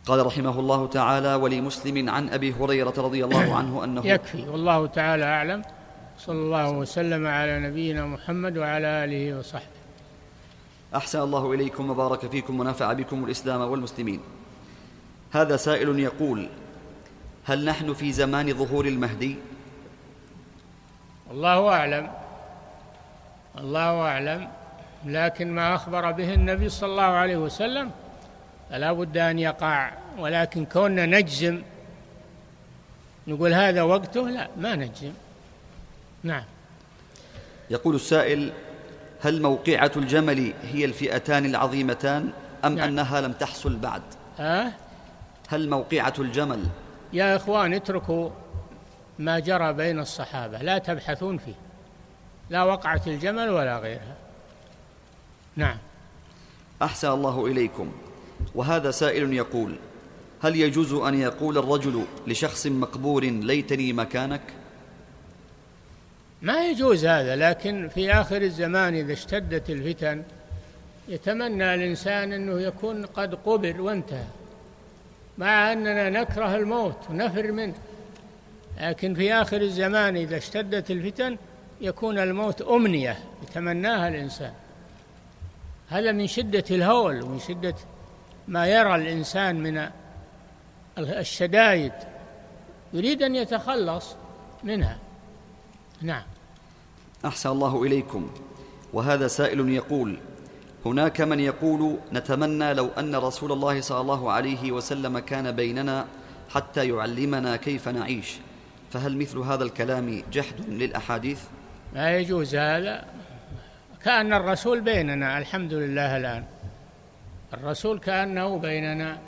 قال 0.06 0.26
رحمه 0.26 0.60
الله 0.60 0.86
تعالى 0.86 1.34
ولمسلم 1.34 2.10
عن 2.10 2.28
أبي 2.28 2.52
هريرة 2.52 2.94
رضي 2.98 3.24
الله 3.24 3.56
عنه 3.56 3.84
أنه 3.84 4.06
يكفي. 4.06 4.48
والله 4.48 4.86
تعالى 4.86 5.24
أعلم. 5.24 5.62
صلى 6.18 6.36
الله 6.36 6.70
وسلم 6.70 7.26
على 7.26 7.60
نبينا 7.60 8.06
محمد 8.06 8.58
وعلى 8.58 8.86
آله 9.04 9.38
وصحبه. 9.38 9.74
أحسن 10.94 11.20
الله 11.20 11.52
إليكم 11.52 11.90
وبارك 11.90 12.30
فيكم 12.30 12.60
ونفع 12.60 12.92
بكم 12.92 13.24
الإسلام 13.24 13.60
والمسلمين. 13.60 14.20
هذا 15.32 15.56
سائل 15.56 15.98
يقول 15.98 16.48
هل 17.44 17.64
نحن 17.64 17.94
في 17.94 18.12
زمان 18.12 18.54
ظهور 18.54 18.86
المهدي؟ 18.86 19.36
الله 21.30 21.68
أعلم 21.68 22.10
الله 23.58 24.00
أعلم 24.00 24.48
لكن 25.04 25.52
ما 25.52 25.74
أخبر 25.74 26.12
به 26.12 26.34
النبي 26.34 26.68
صلى 26.68 26.90
الله 26.90 27.02
عليه 27.02 27.36
وسلم 27.36 27.90
فلا 28.70 28.92
بد 28.92 29.16
أن 29.16 29.38
يقع 29.38 29.90
ولكن 30.18 30.64
كوننا 30.64 31.06
نجزم 31.06 31.62
نقول 33.26 33.52
هذا 33.54 33.82
وقته 33.82 34.28
لا 34.28 34.48
ما 34.56 34.74
نجزم. 34.74 35.12
نعم. 36.24 36.44
يقول 37.70 37.94
السائل 37.94 38.52
هل 39.20 39.42
موقعة 39.42 39.92
الجمل 39.96 40.52
هي 40.62 40.84
الفئتان 40.84 41.44
العظيمتان 41.44 42.30
أم 42.64 42.74
نعم. 42.74 42.88
أنها 42.88 43.20
لم 43.20 43.32
تحصل 43.32 43.76
بعد؟ 43.76 44.02
أه؟ 44.38 44.72
هل 45.48 45.70
موقعة 45.70 46.14
الجمل؟ 46.18 46.64
يا 47.12 47.36
إخوان 47.36 47.74
اتركوا 47.74 48.30
ما 49.18 49.38
جرى 49.38 49.72
بين 49.72 49.98
الصحابة 49.98 50.58
لا 50.58 50.78
تبحثون 50.78 51.38
فيه. 51.38 51.54
لا 52.50 52.62
وقعة 52.62 53.02
الجمل 53.06 53.48
ولا 53.48 53.78
غيرها. 53.78 54.16
نعم. 55.56 55.76
أحسن 56.82 57.08
الله 57.08 57.46
إليكم. 57.46 57.92
وهذا 58.54 58.90
سائل 58.90 59.32
يقول 59.32 59.76
هل 60.42 60.56
يجوز 60.56 60.92
أن 60.92 61.14
يقول 61.20 61.58
الرجل 61.58 62.04
لشخص 62.26 62.66
مقبور 62.66 63.24
ليتني 63.24 63.92
مكانك 63.92 64.42
ما 66.44 66.66
يجوز 66.66 67.06
هذا 67.06 67.36
لكن 67.36 67.88
في 67.88 68.12
آخر 68.12 68.42
الزمان 68.42 68.94
إذا 68.94 69.12
اشتدت 69.12 69.70
الفتن 69.70 70.22
يتمنى 71.08 71.74
الإنسان 71.74 72.32
أنه 72.32 72.60
يكون 72.60 73.06
قد 73.06 73.34
قبر 73.34 73.80
وانتهى 73.80 74.24
مع 75.38 75.72
أننا 75.72 76.10
نكره 76.10 76.56
الموت 76.56 76.96
ونفر 77.10 77.52
منه. 77.52 77.74
لكن 78.80 79.14
في 79.14 79.34
آخر 79.34 79.60
الزمان 79.60 80.16
إذا 80.16 80.36
اشتدت 80.36 80.90
الفتن 80.90 81.36
يكون 81.80 82.18
الموت 82.18 82.62
أمنية 82.62 83.18
يتمناها 83.42 84.08
الإنسان. 84.08 84.52
هذا 85.88 86.12
من 86.12 86.26
شدة 86.26 86.64
الهول 86.70 87.22
ومن 87.22 87.38
شدة 87.38 87.74
ما 88.48 88.66
يرى 88.66 88.94
الإنسان 88.94 89.56
من 89.56 89.88
الشدائد. 90.98 91.92
يريد 92.92 93.22
أن 93.22 93.36
يتخلص 93.36 94.16
منها. 94.64 94.98
نعم. 96.02 96.33
أحسن 97.24 97.50
الله 97.50 97.82
إليكم. 97.82 98.30
وهذا 98.92 99.26
سائل 99.26 99.68
يقول 99.68 100.18
هناك 100.86 101.20
من 101.20 101.40
يقول 101.40 101.96
نتمنى 102.12 102.74
لو 102.74 102.88
أن 102.98 103.16
رسول 103.16 103.52
الله 103.52 103.80
صلى 103.80 104.00
الله 104.00 104.32
عليه 104.32 104.72
وسلم 104.72 105.18
كان 105.18 105.52
بيننا 105.52 106.06
حتى 106.50 106.88
يعلمنا 106.88 107.56
كيف 107.56 107.88
نعيش. 107.88 108.36
فهل 108.90 109.16
مثل 109.16 109.38
هذا 109.38 109.64
الكلام 109.64 110.22
جحد 110.32 110.60
للأحاديث؟ 110.68 111.40
لا 111.94 112.18
يجوز 112.18 112.54
هذا. 112.54 113.04
كأن 114.04 114.32
الرسول 114.32 114.80
بيننا 114.80 115.38
الحمد 115.38 115.72
لله 115.72 116.16
الآن. 116.16 116.44
الرسول 117.54 117.98
كأنه 117.98 118.58
بيننا. 118.58 119.18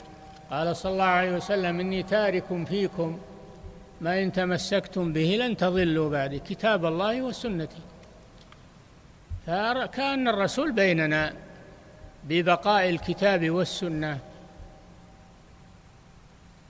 قال 0.51 0.75
صلى 0.75 0.91
الله 0.91 1.03
عليه 1.03 1.35
وسلم 1.35 1.79
إني 1.79 2.03
تارك 2.03 2.65
فيكم 2.67 3.17
ما 4.01 4.23
إن 4.23 4.31
تمسكتم 4.31 5.13
به 5.13 5.37
لن 5.41 5.57
تضلوا 5.57 6.09
بعد 6.09 6.41
كتاب 6.49 6.85
الله 6.85 7.21
وسنتي. 7.21 7.81
فكأن 9.47 10.27
الرسول 10.27 10.71
بيننا 10.71 11.33
ببقاء 12.23 12.89
الكتاب 12.89 13.49
والسنة. 13.49 14.19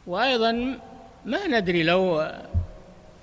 وأيضا 0.08 0.80
ما 1.26 1.48
ندري 1.48 1.84
لو 1.84 2.32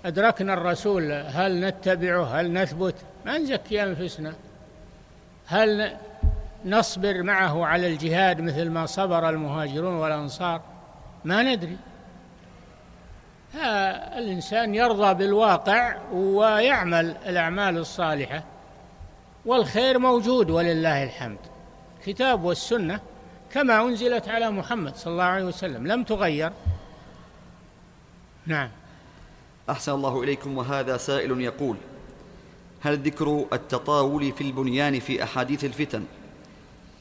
أدركنا 0.05 0.53
الرسول 0.55 1.13
هل 1.13 1.61
نتبعه 1.61 2.25
هل 2.25 2.53
نثبت 2.53 2.95
ما 3.27 3.39
نزكي 3.39 3.83
أنفسنا. 3.83 4.35
هل 5.47 5.97
نصبر 6.65 7.23
معه 7.23 7.67
على 7.67 7.87
الجهاد 7.87 8.41
مثل 8.41 8.71
ما 8.71 8.87
صبر 8.87 9.29
المهاجرون 9.29 9.95
والأنصار؟ 9.95 10.61
ما 11.25 11.43
ندري. 11.43 11.77
الإنسان 14.19 14.75
يرضى 14.75 15.15
بالواقع 15.15 15.97
ويعمل 16.13 17.17
الأعمال 17.27 17.79
الصالحة. 17.79 18.54
والخير 19.47 19.99
موجود 19.99 20.51
ولله 20.51 21.05
الحمد. 21.05 21.39
الكتاب 21.99 22.45
والسنة 22.45 23.01
كما 23.53 23.83
أنزلت 23.83 24.29
على 24.29 24.51
محمد 24.51 24.97
صلى 24.97 25.13
الله 25.13 25.25
عليه 25.25 25.45
وسلم. 25.45 25.87
لم 25.87 26.05
تغير. 26.05 26.53
نعم. 28.47 28.71
أحسن 29.71 29.93
الله 29.93 30.23
إليكم 30.23 30.59
وهذا 30.59 30.97
سائل 30.97 31.41
يقول 31.41 31.77
هل 32.81 32.99
ذكر 32.99 33.45
التطاول 33.53 34.33
في 34.33 34.41
البنيان 34.41 35.01
في 35.01 35.23
أحاديث 35.25 35.65
الفتن 35.65 36.05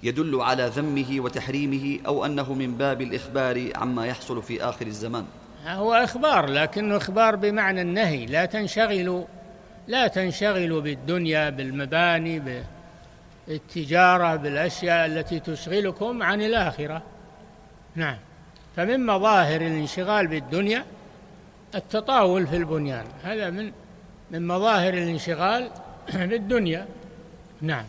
يدل 0.04 0.42
على 0.42 0.72
ذمه 0.76 1.20
وتحريمه 1.20 2.00
أو 2.08 2.26
أنه 2.26 2.54
من 2.54 2.78
باب 2.78 3.02
الإخبار 3.02 3.70
عما 3.76 4.06
يحصل 4.06 4.44
في 4.44 4.64
آخر 4.64 4.88
الزمان؟ 4.88 5.26
هو 5.66 5.94
إخبار 5.94 6.46
لكنه 6.46 6.98
إخبار 6.98 7.36
بمعنى 7.36 7.82
النهي 7.82 8.26
لا 8.26 8.46
تنشغلوا. 8.46 9.24
لا 9.88 10.08
تنشغلوا 10.08 10.82
بالدنيا 10.82 11.50
بالمباني 11.50 12.64
بالتجارة 13.48 14.36
بالأشياء 14.36 15.06
التي 15.06 15.40
تشغلكم 15.40 16.24
عن 16.24 16.42
الآخرة. 16.42 17.02
نعم. 17.96 18.18
فمن 18.76 19.06
مظاهر 19.06 19.62
الانشغال 19.62 20.28
بالدنيا 20.28 20.86
التطاول 21.76 22.48
في 22.48 22.58
البنيان. 22.58 23.06
هذا 23.24 23.50
من 23.50 23.72
من 24.32 24.48
مظاهر 24.48 24.94
الانشغال 24.94 25.70
بالدنيا. 26.30 26.88
نعم. 27.62 27.86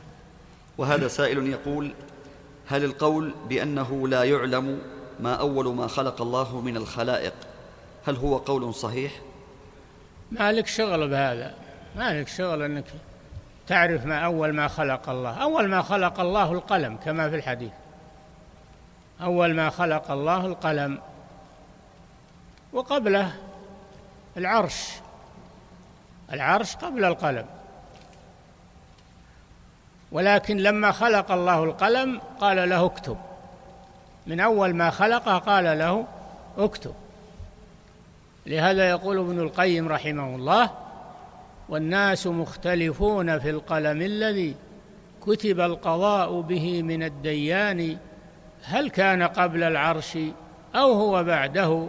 وهذا 0.78 1.08
سائل 1.08 1.46
يقول 1.46 1.92
هل 2.68 2.84
القول 2.84 3.34
بأنه 3.48 4.08
لا 4.08 4.24
يعلم 4.24 4.78
ما 5.20 5.34
أول 5.34 5.74
ما 5.74 5.86
خلق 5.86 6.22
الله 6.22 6.60
من 6.60 6.76
الخلائق 6.76 7.34
هل 8.06 8.16
هو 8.16 8.36
قول 8.36 8.74
صحيح؟ 8.74 9.12
ما 10.32 10.52
لك 10.52 10.66
شغل 10.66 11.08
بهذا؟ 11.08 11.54
ما 11.96 12.20
لك 12.20 12.28
شغل 12.28 12.62
أنك 12.62 12.84
تعرف 13.66 14.06
ما 14.06 14.18
أول 14.18 14.52
ما 14.52 14.68
خلق 14.68 15.08
الله. 15.08 15.42
أول 15.42 15.68
ما 15.68 15.82
خلق 15.82 16.20
الله 16.20 16.52
القلم 16.52 16.96
كما 16.96 17.30
في 17.30 17.36
الحديث. 17.36 17.72
أول 19.22 19.54
ما 19.54 19.70
خلق 19.70 20.10
الله 20.10 20.46
القلم. 20.46 20.98
وقبله 22.72 23.32
العرش. 24.36 24.90
العرش 26.32 26.76
قبل 26.76 27.04
القلم. 27.04 27.46
ولكن 30.12 30.56
لما 30.56 30.92
خلق 30.92 31.32
الله 31.32 31.64
القلم 31.64 32.20
قال 32.40 32.68
له 32.68 32.86
اكتب. 32.86 33.16
من 34.26 34.40
أول 34.40 34.74
ما 34.74 34.90
خلقه 34.90 35.38
قال 35.38 35.78
له 35.78 36.06
اكتب. 36.58 36.94
لهذا 38.46 38.90
يقول 38.90 39.18
ابن 39.18 39.40
القيم 39.40 39.88
رحمه 39.88 40.36
الله 40.36 40.83
والناس 41.68 42.26
مختلفون 42.26 43.38
في 43.38 43.50
القلم 43.50 44.02
الذي 44.02 44.56
كتب 45.26 45.60
القضاء 45.60 46.40
به 46.40 46.82
من 46.82 47.02
الديان 47.02 47.96
هل 48.64 48.90
كان 48.90 49.22
قبل 49.22 49.62
العرش 49.62 50.18
أو 50.74 50.92
هو 50.92 51.24
بعده؟ 51.24 51.88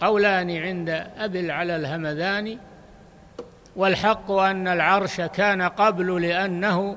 قولان 0.00 0.56
عند 0.56 0.88
أبي 1.18 1.52
على 1.52 1.76
الهمذان 1.76 2.58
والحق 3.76 4.30
أن 4.30 4.68
العرش 4.68 5.20
كان 5.20 5.62
قبل 5.62 6.22
لأنه 6.22 6.96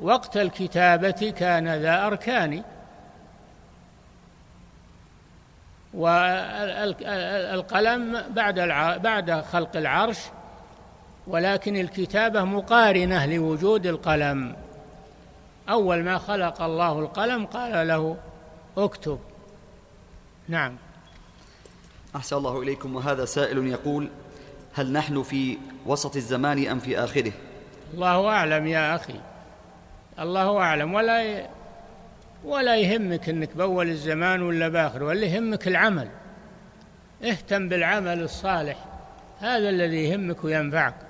وقت 0.00 0.36
الكتابة 0.36 1.34
كان 1.38 1.68
ذا 1.68 2.06
أركان. 2.06 2.62
والقلم 7.08 8.22
بعد 8.30 8.60
بعد 9.02 9.32
خلق 9.40 9.76
العرش 9.76 10.18
ولكن 11.28 11.76
الكتابة 11.76 12.44
مقارنة 12.44 13.26
لوجود 13.26 13.86
القلم. 13.86 14.56
أول 15.68 16.04
ما 16.04 16.18
خلق 16.18 16.62
الله 16.62 16.98
القلم 16.98 17.46
قال 17.46 17.88
له 17.88 18.16
اكتب. 18.76 19.18
نعم. 20.48 20.76
أحسن 22.16 22.36
الله 22.36 22.62
إليكم 22.62 22.96
وهذا 22.96 23.24
سائل 23.24 23.66
يقول 23.66 24.08
هل 24.74 24.92
نحن 24.92 25.22
في 25.22 25.58
وسط 25.86 26.16
الزمان 26.16 26.66
أم 26.66 26.78
في 26.78 26.98
آخره؟ 26.98 27.32
الله 27.94 28.28
أعلم 28.28 28.66
يا 28.66 28.96
أخي. 28.96 29.20
الله 30.18 30.58
أعلم. 30.58 30.94
ولا 30.94 31.46
ولا 32.44 32.76
يهمك 32.76 33.28
إنك 33.28 33.56
بأول 33.56 33.88
الزمان 33.88 34.42
ولا 34.42 34.68
باخر 34.68 35.02
ولا 35.02 35.26
يهمك 35.26 35.68
العمل. 35.68 36.08
اهتم 37.24 37.68
بالعمل 37.68 38.22
الصالح. 38.22 38.84
هذا 39.40 39.68
الذي 39.68 40.04
يهمك 40.04 40.44
وينفعك. 40.44 41.07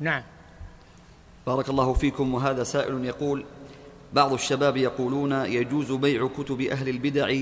نعم. 0.00 0.22
بارك 1.46 1.68
الله 1.68 1.92
فيكم 1.92 2.34
وهذا 2.34 2.64
سائل 2.64 3.04
يقول 3.04 3.44
بعض 4.12 4.32
الشباب 4.32 4.76
يقولون 4.76 5.32
يجوز 5.32 5.92
بيع 5.92 6.28
كتب 6.38 6.60
أهل 6.60 6.88
البدع 6.88 7.34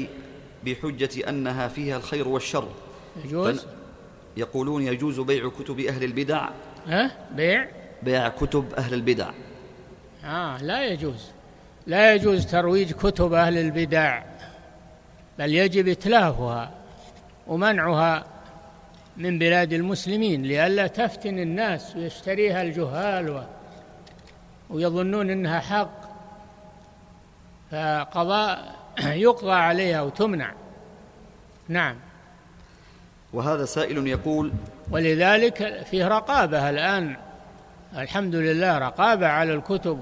بحجة 0.64 1.28
أنها 1.28 1.68
فيها 1.68 1.96
الخير 1.96 2.28
والشر. 2.28 2.68
يجوز؟ 3.24 3.66
يقولون 4.36 4.82
يجوز 4.82 5.20
بيع 5.20 5.48
كتب 5.48 5.80
أهل 5.80 6.04
البدع؟ 6.04 6.48
ها؟ 6.86 7.10
بيع؟ 7.34 7.68
بيع 8.02 8.28
كتب 8.28 8.74
أهل 8.74 8.94
البدع. 8.94 9.30
آه 10.24 10.62
لا 10.62 10.84
يجوز. 10.84 11.24
لا 11.86 12.14
يجوز 12.14 12.46
ترويج 12.46 12.92
كتب 12.92 13.32
أهل 13.32 13.58
البدع 13.58 14.22
بل 15.38 15.54
يجب 15.54 15.88
إتلافها 15.88 16.70
ومنعها 17.46 18.26
من 19.18 19.38
بلاد 19.38 19.72
المسلمين 19.72 20.42
لئلا 20.42 20.86
تفتن 20.86 21.38
الناس 21.38 21.96
ويشتريها 21.96 22.62
الجهال 22.62 23.46
ويظنون 24.70 25.30
إنها 25.30 25.60
حق 25.60 26.00
فقضاء 27.70 28.76
يقضى 29.04 29.52
عليها 29.52 30.02
وتمنع. 30.02 30.52
نعم. 31.68 31.96
وهذا 33.32 33.64
سائل 33.64 34.06
يقول 34.06 34.52
ولذلك 34.90 35.82
فيه 35.90 36.08
رقابة 36.08 36.70
الآن 36.70 37.16
الحمد 37.96 38.34
لله 38.34 38.78
رقابة 38.78 39.26
على 39.26 39.54
الكتب 39.54 39.98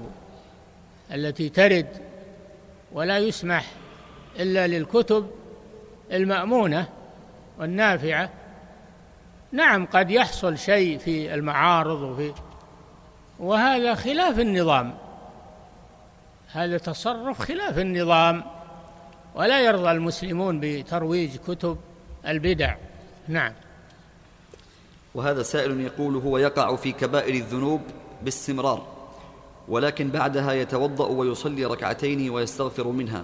التي 1.13 1.49
ترد 1.49 1.87
ولا 2.91 3.17
يسمح 3.17 3.65
إلا 4.39 4.67
للكتب 4.67 5.29
المأمونة 6.11 6.87
والنافعة 7.59 8.29
نعم 9.57 9.85
قد 9.85 10.11
يحصل 10.11 10.57
شيء 10.57 10.97
في 10.97 11.33
المعارض 11.33 12.01
وفي 12.01 12.33
وهذا 13.39 13.95
خلاف 13.95 14.39
النظام. 14.39 14.97
هذا 16.51 16.77
تصرف 16.77 17.39
خلاف 17.39 17.79
النظام 17.79 18.43
ولا 19.35 19.61
يرضى 19.61 19.91
المسلمون 19.91 20.59
بترويج 20.59 21.35
كتب 21.37 21.77
البدع. 22.27 22.75
نعم. 23.27 23.53
وهذا 25.15 25.43
سائل 25.43 25.81
يقول 25.81 26.15
هو 26.15 26.37
يقع 26.37 26.75
في 26.75 26.91
كبائر 26.91 27.33
الذنوب 27.33 27.81
باستمرار 28.21 28.87
ولكن 29.67 30.09
بعدها 30.09 30.53
يتوضأ 30.53 31.07
ويصلي 31.07 31.65
ركعتين 31.65 32.29
ويستغفر 32.29 32.87
منها 32.87 33.23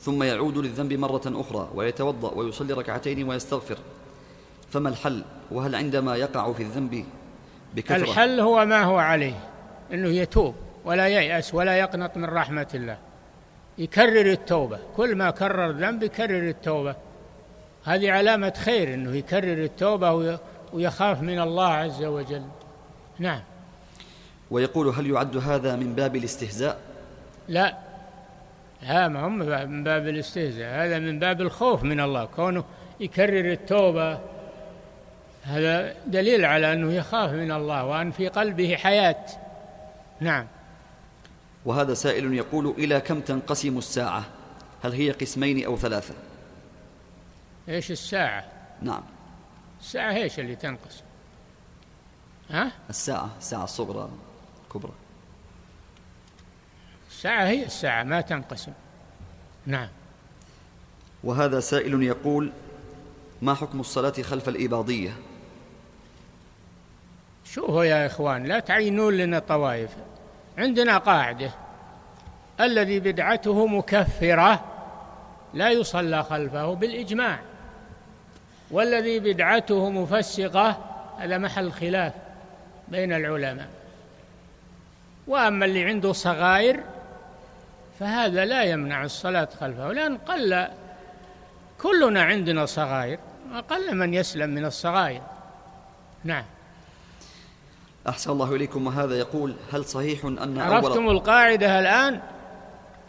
ثم 0.00 0.22
يعود 0.22 0.58
للذنب 0.58 0.92
مرة 0.92 1.22
أخرى 1.26 1.68
ويتوضأ 1.74 2.34
ويصلي 2.34 2.72
ركعتين 2.72 3.28
ويستغفر. 3.28 3.78
فما 4.70 4.88
الحل؟ 4.88 5.24
وهل 5.50 5.74
عندما 5.74 6.16
يقع 6.16 6.52
في 6.52 6.62
الذنب 6.62 7.04
بكثرة؟ 7.74 7.96
الحل 7.96 8.40
هو 8.40 8.66
ما 8.66 8.82
هو 8.82 8.98
عليه 8.98 9.40
أنه 9.92 10.08
يتوب 10.08 10.54
ولا 10.84 11.08
ييأس 11.08 11.54
ولا 11.54 11.78
يقنط 11.78 12.16
من 12.16 12.24
رحمة 12.24 12.68
الله. 12.74 12.98
يكرر 13.78 14.30
التوبة 14.32 14.78
كل 14.96 15.16
ما 15.16 15.30
كرر 15.30 15.70
ذنب 15.70 16.02
يكرر 16.02 16.48
التوبة. 16.48 16.94
هذه 17.84 18.10
علامة 18.12 18.52
خير 18.56 18.94
أنه 18.94 19.16
يكرر 19.16 19.64
التوبة 19.64 20.38
ويخاف 20.72 21.22
من 21.22 21.40
الله 21.40 21.68
عز 21.68 22.04
وجل. 22.04 22.42
نعم. 23.18 23.40
ويقول 24.50 24.88
هل 24.88 25.10
يعد 25.10 25.36
هذا 25.36 25.76
من 25.76 25.94
باب 25.94 26.16
الاستهزاء؟ 26.16 26.78
لا. 27.48 27.76
لا 28.82 29.08
ما 29.08 29.26
هم 29.26 29.38
من 29.70 29.84
باب 29.84 30.08
الاستهزاء 30.08 30.84
هذا 30.84 30.98
من 30.98 31.18
باب 31.18 31.40
الخوف 31.40 31.82
من 31.82 32.00
الله 32.00 32.24
كونه 32.24 32.64
يكرر 33.00 33.52
التوبة 33.52 34.18
هذا 35.42 35.94
دليل 36.06 36.44
على 36.44 36.72
أنه 36.72 36.92
يخاف 36.92 37.30
من 37.30 37.52
الله 37.52 37.84
وأن 37.84 38.10
في 38.10 38.28
قلبه 38.28 38.76
حياة. 38.76 39.26
نعم. 40.20 40.46
وهذا 41.64 41.94
سائل 41.94 42.34
يقول 42.34 42.74
إلى 42.78 43.00
كم 43.00 43.20
تنقسم 43.20 43.78
الساعة؟ 43.78 44.24
هل 44.82 44.92
هي 44.92 45.10
قسمين 45.10 45.64
أو 45.64 45.76
ثلاثة؟ 45.76 46.14
إيش 47.68 47.90
الساعة؟ 47.90 48.44
نعم. 48.82 49.02
الساعة 49.80 50.14
إيش 50.14 50.40
اللي 50.40 50.56
تنقسم؟ 50.56 51.04
ها؟ 52.50 52.72
الساعة 52.90 53.30
الساعة 53.38 53.64
الصغرى 53.64 54.10
الكبرى. 54.64 54.92
الساعة 57.10 57.44
هي 57.44 57.64
الساعة 57.64 58.02
ما 58.02 58.20
تنقسم. 58.20 58.72
نعم. 59.66 59.88
وهذا 61.24 61.60
سائل 61.60 62.02
يقول 62.02 62.52
ما 63.42 63.54
حكم 63.54 63.80
الصلاة 63.80 64.22
خلف 64.22 64.48
الإباضية؟ 64.48 65.12
شوفوا 67.54 67.84
يا 67.84 68.06
إخوان؟ 68.06 68.44
لا 68.44 68.60
تعينون 68.60 69.16
لنا 69.16 69.38
طوائف. 69.38 69.90
عندنا 70.58 70.98
قاعدة. 70.98 71.50
الذي 72.60 73.00
بدعته 73.00 73.66
مكفرة 73.66 74.64
لا 75.54 75.70
يصلى 75.70 76.22
خلفه 76.22 76.74
بالإجماع. 76.74 77.38
والذي 78.70 79.20
بدعته 79.20 79.90
مفسقة 79.90 80.78
هذا 81.18 81.38
محل 81.38 81.72
خلاف 81.72 82.12
بين 82.88 83.12
العلماء. 83.12 83.68
وأما 85.26 85.64
اللي 85.64 85.84
عنده 85.84 86.12
صغائر 86.12 86.80
فهذا 88.00 88.44
لا 88.44 88.62
يمنع 88.62 89.04
الصلاة 89.04 89.48
خلفه. 89.60 89.92
لأن 89.92 90.18
قل 90.18 90.68
كلنا 91.82 92.22
عندنا 92.22 92.66
صغائر 92.66 93.18
أقل 93.54 93.96
من 93.96 94.14
يسلم 94.14 94.50
من 94.50 94.64
الصغائر. 94.64 95.22
نعم. 96.24 96.44
أحسن 98.10 98.30
الله 98.30 98.54
إليكم. 98.54 98.86
وهذا 98.86 99.18
يقول 99.18 99.54
هل 99.72 99.84
صحيح 99.84 100.24
أن 100.24 100.58
عرفتم 100.58 101.04
أول... 101.04 101.16
القاعدة 101.16 101.80
الآن؟ 101.80 102.20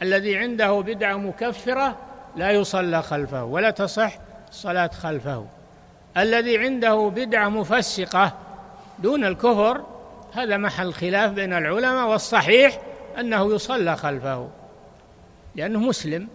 الذي 0.02 0.38
عنده 0.38 0.82
بدعة 0.82 1.16
مكفرة 1.16 1.98
لا 2.36 2.52
يصلى 2.52 3.02
خلفه 3.02 3.44
ولا 3.44 3.70
تصح 3.72 4.14
الصلاة 4.50 4.88
خلفه. 4.88 5.46
الذي 6.18 6.58
عنده 6.58 7.12
بدعة 7.16 7.50
مفسقة 7.50 8.34
دون 9.00 9.26
الكفر 9.26 9.82
هذا 10.34 10.58
محل 10.58 10.94
خلاف 10.94 11.32
بين 11.32 11.54
العلماء 11.54 12.08
والصحيح 12.08 12.82
أنه 13.20 13.54
يصلى 13.54 13.96
خلفه 13.96 14.50
لأنه 15.56 15.80
مسلم. 15.80 16.28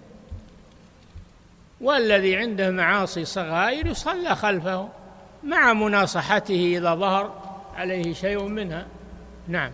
والذي 1.80 2.36
عنده 2.36 2.70
معاصي 2.70 3.24
صغائر 3.24 3.86
يصلى 3.86 4.34
خلفه 4.34 4.88
مع 5.44 5.72
مناصحته 5.72 6.74
إذا 6.78 6.94
ظهر 6.94 7.45
عليه 7.76 8.12
شيء 8.12 8.42
منها. 8.42 8.86
نعم. 9.48 9.70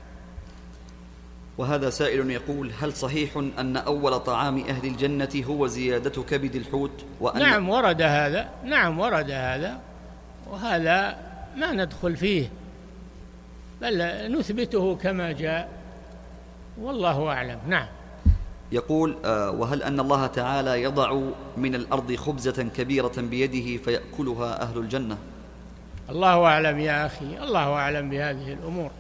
وهذا 1.59 1.90
سائل 1.90 2.30
يقول 2.30 2.70
هل 2.80 2.92
صحيح 2.92 3.36
أن 3.36 3.76
أول 3.76 4.20
طعام 4.20 4.59
أهل 4.59 4.86
الجنة 4.86 5.44
هو 5.48 5.66
زيادة 5.66 6.22
كبد 6.22 6.55
الحوت؟ 6.55 7.05
وأن 7.20 7.38
نعم 7.38 7.68
ورد 7.68 8.03
هذا. 8.03 8.48
نعم 8.64 9.00
ورد 9.00 9.30
هذا. 9.30 9.80
وهذا 10.50 11.16
ما 11.57 11.72
ندخل 11.72 12.16
فيه. 12.16 12.50
بل 13.80 13.98
نثبته 14.38 14.96
كما 14.96 15.32
جاء. 15.32 15.68
والله 16.80 17.28
أعلم. 17.28 17.59
نعم. 17.66 17.86
يقول 18.72 19.16
آه، 19.24 19.50
وهل 19.50 19.82
أن 19.82 20.00
الله 20.00 20.26
تعالى 20.26 20.82
يضع 20.82 21.20
من 21.57 21.74
الأرض 21.74 22.14
خبزة 22.14 22.62
كبيرة 22.62 23.12
بيده 23.16 23.82
فيأكلها 23.82 24.62
أهل 24.62 24.78
الجنة؟ 24.78 25.18
الله 26.11 26.44
أعلم 26.44 26.78
يا 26.78 27.07
أخي 27.07 27.38
الله 27.42 27.72
أعلم 27.72 28.11
بهذه 28.11 28.53
الأمور. 28.53 28.90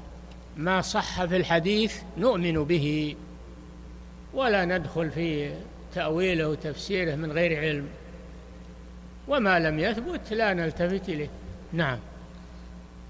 ما 0.56 0.80
صح 0.80 1.24
في 1.24 1.36
الحديث 1.36 1.96
نؤمن 2.18 2.64
به. 2.64 3.16
ولا 4.34 4.64
ندخل 4.64 5.10
في 5.10 5.54
تأويله 5.94 6.48
وتفسيره 6.48 7.14
من 7.14 7.32
غير 7.32 7.60
علم. 7.60 7.86
وما 9.28 9.58
لم 9.58 9.78
يثبت 9.78 10.32
لا 10.32 10.54
نلتفت 10.54 11.08
إليه. 11.08 11.30
نعم. 11.72 11.98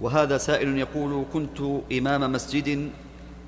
وهذا 0.00 0.38
سائل 0.38 0.78
يقول 0.78 1.24
كنت 1.32 1.60
إمام 1.92 2.32
مسجد 2.32 2.90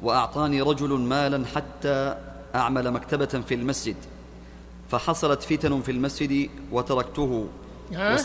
وأعطاني 0.03 0.63
رجل 0.63 0.89
مالا 0.89 1.47
حتى 1.47 2.17
أعمل 2.55 2.91
مكتبة 2.91 3.27
في 3.27 3.55
المسجد 3.55 3.97
فحصلت 4.91 5.43
فتن 5.43 5.81
في 5.81 5.91
المسجد 5.91 6.51
وتركته. 6.73 7.49
ها؟ 7.93 8.19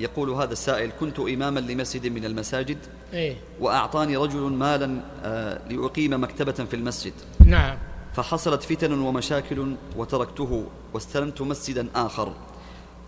يقول 0.00 0.30
هذا 0.30 0.52
السائل 0.52 0.90
كنت 1.00 1.18
إماما 1.18 1.60
لمسجد 1.60 2.06
من 2.06 2.24
المساجد 2.24 2.78
إيه؟ 3.12 3.36
وأعطاني 3.60 4.16
رجل 4.16 4.40
مالا 4.40 5.00
آه، 5.24 5.60
لأقيم 5.70 6.22
مكتبة 6.22 6.52
في 6.52 6.74
المسجد. 6.74 7.12
نعم. 7.46 7.78
فحصلت 8.14 8.62
فتن 8.62 8.92
ومشاكل 8.92 9.74
وتركته 9.96 10.66
واستلمت 10.92 11.42
مسجدا 11.42 11.88
آخر. 11.94 12.32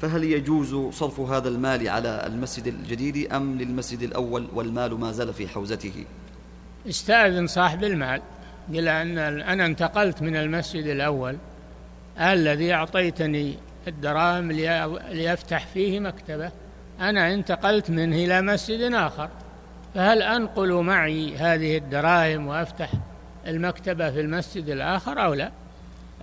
فهل 0.01 0.25
يجوز 0.25 0.95
صرف 0.95 1.21
هذا 1.21 1.49
المال 1.49 1.89
على 1.89 2.27
المسجد 2.27 2.67
الجديد 2.67 3.33
أم 3.33 3.59
للمسجد 3.59 4.03
الأول 4.03 4.47
والمال 4.55 5.01
ما 5.01 5.13
زال 5.13 5.35
في 5.35 5.49
حوزته؟ 5.49 6.05
استأذن 6.89 7.47
صاحب 7.47 7.85
المال 7.85 8.23
قل 8.75 8.89
أن 8.89 9.19
أنا 9.19 9.67
انتقلت 9.67 10.23
من 10.23 10.37
المسجد 10.37 10.87
الأول 10.87 11.37
الذي 12.21 12.73
أعطيتني 12.73 13.55
الدراهم 13.89 14.53
ليفتح 15.13 15.67
فيه 15.67 16.01
مكتبة. 16.01 16.53
أنا 17.01 17.35
انتقلت 17.35 17.91
منه 17.91 18.17
إلى 18.17 18.43
مسجد 18.43 18.93
آخر 18.93 19.29
فهل 19.95 20.23
أنقل 20.23 20.73
معي 20.73 21.37
هذه 21.37 21.77
الدراهم 21.77 22.47
وأفتح 22.47 22.93
المكتبة 23.47 24.11
في 24.11 24.21
المسجد 24.21 24.69
الآخر 24.69 25.25
أو 25.25 25.35
لا؟ 25.35 25.53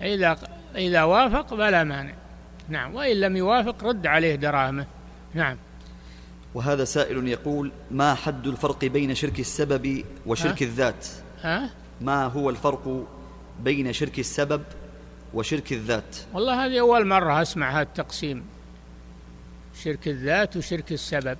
إذا 0.02 0.38
إذا 0.76 1.04
وافق 1.04 1.50
فلا 1.50 1.84
مانع. 1.84 2.14
نعم 2.70 2.96
وإن 2.96 3.20
لم 3.20 3.38
يوافق 3.38 3.84
رد 3.84 4.08
عليه 4.08 4.36
دراهمه. 4.36 4.86
نعم. 5.34 5.58
وهذا 6.54 6.84
سائل 6.84 7.28
يقول 7.28 7.72
ما 7.92 8.14
حد 8.14 8.48
الفرق 8.48 8.86
بين 8.86 9.16
شرك 9.16 9.40
السبب 9.40 10.04
وشرك 10.26 10.64
ها؟ 10.64 10.68
الذات؟ 10.68 11.08
ها؟ 11.44 11.70
ما 12.02 12.26
هو 12.26 12.50
الفرق 12.50 13.08
بين 13.64 13.94
شرك 13.94 14.20
السبب 14.20 14.64
وشرك 15.34 15.74
الذات؟ 15.74 16.18
والله 16.34 16.66
هذه 16.66 16.80
أول 16.80 17.08
مرة 17.08 17.42
أسمع 17.42 17.72
هذا 17.72 17.82
التقسيم. 17.82 18.46
شرك 19.84 20.08
الذات 20.08 20.58
وشرك 20.58 20.92
السبب. 20.92 21.38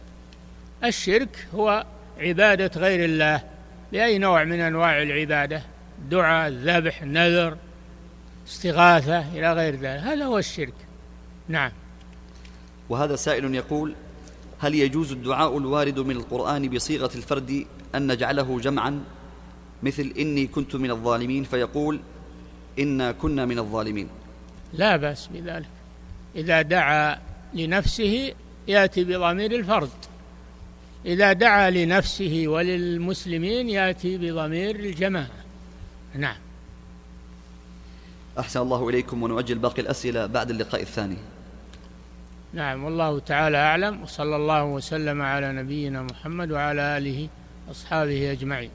الشرك 0.84 1.48
هو 1.56 1.86
عبادة 2.20 2.82
غير 2.82 3.06
الله 3.06 3.44
بأي 3.92 4.18
نوع 4.18 4.44
من 4.44 4.60
أنواع 4.60 5.02
العبادة 5.02 5.62
دعاء 6.10 6.48
الذبح 6.48 7.02
النذر 7.02 7.58
استغاثة 8.48 9.20
إلى 9.38 9.54
غير 9.54 9.76
ذلك. 9.76 10.04
هذا 10.04 10.26
هو 10.26 10.38
الشرك. 10.38 10.74
نعم. 11.48 11.72
وهذا 12.90 13.16
سائل 13.16 13.56
يقول 13.56 13.96
هل 14.60 14.76
يجوز 14.76 15.12
الدعاء 15.12 15.58
الوارد 15.58 16.00
من 16.00 16.16
القرآن 16.16 16.70
بصيغة 16.70 17.12
الفرد 17.16 17.66
أن 17.96 18.12
نجعله 18.12 18.60
جمعا؟ 18.60 19.04
مثل 19.84 20.14
إني 20.20 20.48
كنت 20.48 20.76
من 20.76 20.92
الظالمين. 20.92 21.44
فيقول 21.44 22.00
إنا 22.80 23.12
كنا 23.12 23.46
من 23.46 23.60
الظالمين. 23.60 24.10
لا 24.74 24.96
بأس 24.98 25.28
بذلك. 25.28 25.70
إذا 26.36 26.62
دعا 26.62 27.20
لنفسه 27.56 28.34
يأتي 28.68 29.04
بضمير 29.04 29.52
الفرد 29.52 29.90
إذا 31.06 31.34
دعا 31.34 31.70
لنفسه 31.70 32.44
وللمسلمين 32.48 33.70
يأتي 33.70 34.18
بضمير 34.18 34.76
الجماعة. 34.76 35.46
نعم. 36.16 36.38
أحسن 38.40 38.62
الله 38.62 38.90
إليكم 38.90 39.24
ونؤجل 39.24 39.58
باقي 39.58 39.82
الأسئلة 39.82 40.26
بعد 40.26 40.50
اللقاء 40.50 40.82
الثاني. 40.82 41.18
نعم 42.54 42.84
والله 42.84 43.20
تعالى 43.20 43.58
أعلم 43.58 44.04
وصلى 44.04 44.36
الله 44.36 44.64
وسلم 44.64 45.22
على 45.22 45.52
نبينا 45.52 46.04
محمد 46.04 46.52
وعلى 46.52 46.98
آله 46.98 47.30
أصحابه 47.72 48.32
أجمعين. 48.32 48.70